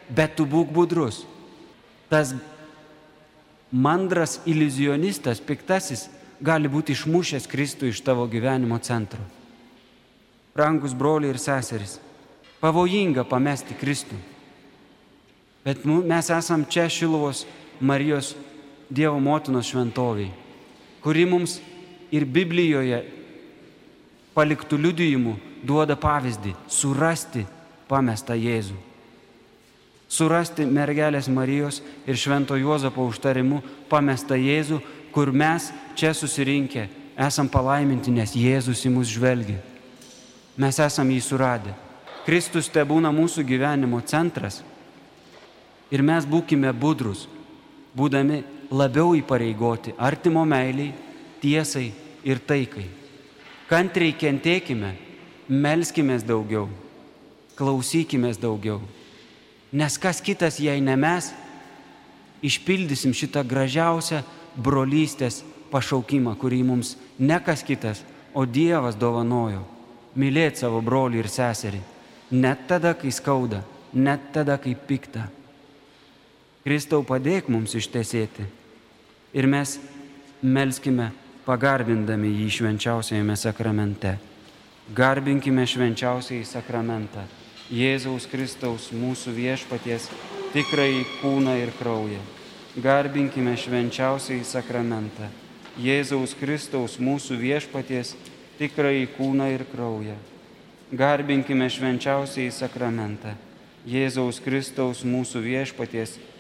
bet 0.08 0.38
tu 0.39 0.47
būk 0.47 0.71
budrus. 0.71 1.25
Tas 2.08 2.31
mandras 3.71 4.39
iliuzionistas, 4.47 5.43
piktasis, 5.43 6.08
gali 6.39 6.71
būti 6.71 6.95
išmušęs 6.95 7.49
Kristų 7.51 7.91
iš 7.91 7.99
tavo 8.05 8.23
gyvenimo 8.31 8.79
centro. 8.79 9.19
Rangus 10.55 10.95
broliai 10.95 11.34
ir 11.34 11.41
seserys, 11.41 11.97
pavojinga 12.63 13.27
pamesti 13.27 13.75
Kristų. 13.75 14.15
Bet 15.65 15.86
mes 15.86 16.30
esam 16.30 16.65
čia 16.69 16.89
Šiluvos 16.89 17.45
Marijos 17.80 18.36
Dievo 18.89 19.19
motinos 19.19 19.65
šventoviai, 19.65 20.30
kuri 21.01 21.25
mums 21.25 21.58
ir 22.13 22.25
Biblijoje 22.30 22.99
paliktų 24.36 24.78
liudijimų 24.78 25.34
duoda 25.65 25.95
pavyzdį- 25.97 26.54
surasti 26.80 27.47
pamestą 27.89 28.38
Jėzų. 28.38 28.78
Surasti 30.08 30.65
mergelės 30.65 31.28
Marijos 31.28 31.82
ir 32.06 32.15
Švento 32.15 32.56
Juozapo 32.56 33.01
užtarimu 33.10 33.63
pamestą 33.89 34.36
Jėzų, 34.38 34.82
kur 35.12 35.32
mes 35.32 35.71
čia 35.95 36.13
susirinkę 36.13 36.88
esam 37.17 37.49
palaiminti, 37.49 38.12
nes 38.12 38.36
Jėzus 38.36 38.86
į 38.86 38.91
mus 38.91 39.08
žvelgia. 39.08 39.58
Mes 40.58 40.80
esam 40.80 41.10
jį 41.10 41.21
suradę. 41.21 41.73
Kristus 42.25 42.69
te 42.69 42.80
būna 42.86 43.12
mūsų 43.12 43.43
gyvenimo 43.43 44.01
centras. 44.06 44.62
Ir 45.93 46.01
mes 46.01 46.25
būkime 46.25 46.71
budrus, 46.73 47.27
būdami 47.95 48.41
labiau 48.71 49.13
įpareigoti 49.17 49.93
artimo 49.97 50.45
meiliai 50.45 50.93
tiesai 51.41 51.91
ir 52.25 52.41
taikai. 52.41 52.87
Kantriai 53.69 54.13
kentėkime, 54.17 54.93
melskime 55.49 56.17
daugiau, 56.21 56.67
klausykime 57.57 58.33
daugiau. 58.41 58.81
Nes 59.75 59.97
kas 59.97 60.21
kitas, 60.21 60.59
jei 60.61 60.81
ne 60.81 60.95
mes, 60.95 61.31
išpildysim 62.45 63.13
šitą 63.13 63.43
gražiausią 63.45 64.21
brolystės 64.55 65.41
pašaukimą, 65.71 66.35
kurį 66.39 66.61
mums 66.63 66.95
ne 67.19 67.39
kas 67.43 67.63
kitas, 67.65 68.03
o 68.33 68.45
Dievas 68.45 68.97
dovanojo. 68.99 69.63
Mylėti 70.15 70.63
savo 70.63 70.79
brolį 70.83 71.23
ir 71.23 71.29
seserį. 71.31 71.81
Net 72.35 72.67
tada, 72.69 72.93
kai 72.95 73.11
skauda, 73.11 73.61
net 73.93 74.31
tada, 74.35 74.57
kai 74.61 74.75
pikta. 74.75 75.27
Kristau 76.65 77.04
padėk 77.06 77.45
mums 77.54 77.75
ištesėti. 77.78 78.41
Ir 79.38 79.45
mes 79.45 79.75
melskime 80.41 81.12
pagarbindami 81.45 82.32
jį 82.39 82.47
švenčiausiajame 82.56 83.36
sakramente. 83.38 84.15
Garbinkime 84.97 85.67
švenčiausiai 85.69 86.41
sakramentą, 86.41 87.28
Jėzaus 87.69 88.25
Kristaus 88.32 88.89
mūsų 88.97 89.36
viešpaties 89.38 90.10
tikrai 90.58 91.06
kūną 91.19 91.54
ir 91.62 91.69
kraują. 91.78 92.25
Garbinkime 92.82 93.54
švenčiausiai 93.62 94.41
sakramentą, 94.41 95.30
Jėzaus 95.78 96.34
Kristaus 96.34 96.97
mūsų 96.97 97.38
viešpaties 97.45 98.17
tikrai 98.58 99.06
kūną 99.19 99.54
ir 99.54 99.69
kraują. 99.69 100.17
Garbinkime 100.89 101.69
švenčiausiai 101.69 102.49
sakramentą, 102.49 103.38
Jėzaus 103.86 104.41
Kristaus 104.41 105.06
mūsų 105.06 105.45
viešpaties 105.45 105.54
tikrai 105.62 105.62
kūną 105.62 106.17
ir 106.17 106.17
kraują 106.17 106.34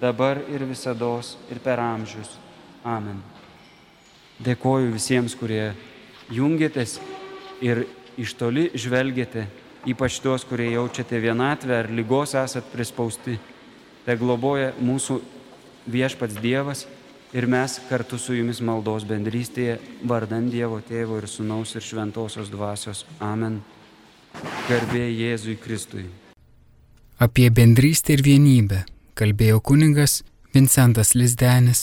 dabar 0.00 0.40
ir 0.50 0.64
visada 0.66 1.08
ir 1.50 1.58
per 1.62 1.78
amžius. 1.78 2.38
Amen. 2.84 3.22
Dėkoju 4.42 4.90
visiems, 4.90 5.36
kurie 5.38 5.72
jungiatės 6.32 6.96
ir 7.62 7.84
iš 8.18 8.34
toli 8.34 8.70
žvelgiate, 8.74 9.46
ypač 9.86 10.18
tuos, 10.22 10.42
kurie 10.48 10.72
jaučiate 10.72 11.20
vienatvę 11.22 11.76
ar 11.78 11.90
lygos 11.90 12.34
esat 12.34 12.66
prispausti. 12.72 13.38
Te 14.02 14.16
globoja 14.18 14.72
mūsų 14.82 15.20
viešpats 15.86 16.40
Dievas 16.42 16.86
ir 17.32 17.46
mes 17.46 17.78
kartu 17.88 18.18
su 18.18 18.34
jumis 18.34 18.58
maldos 18.60 19.06
bendrystėje 19.06 19.78
vardant 20.02 20.50
Dievo 20.50 20.80
Tėvo 20.82 21.20
ir 21.22 21.30
Sūnaus 21.30 21.76
ir 21.78 21.86
Šventosios 21.86 22.50
Dvasios. 22.50 23.04
Amen. 23.22 23.60
Garbė 24.66 25.06
Jėzui 25.12 25.54
Kristui. 25.60 26.08
Apie 27.22 27.50
bendrystę 27.54 28.16
ir 28.16 28.22
vienybę 28.26 28.80
kalbėjo 29.14 29.60
kuningas 29.68 30.14
Vincentas 30.54 31.12
Lizdenis. 31.14 31.82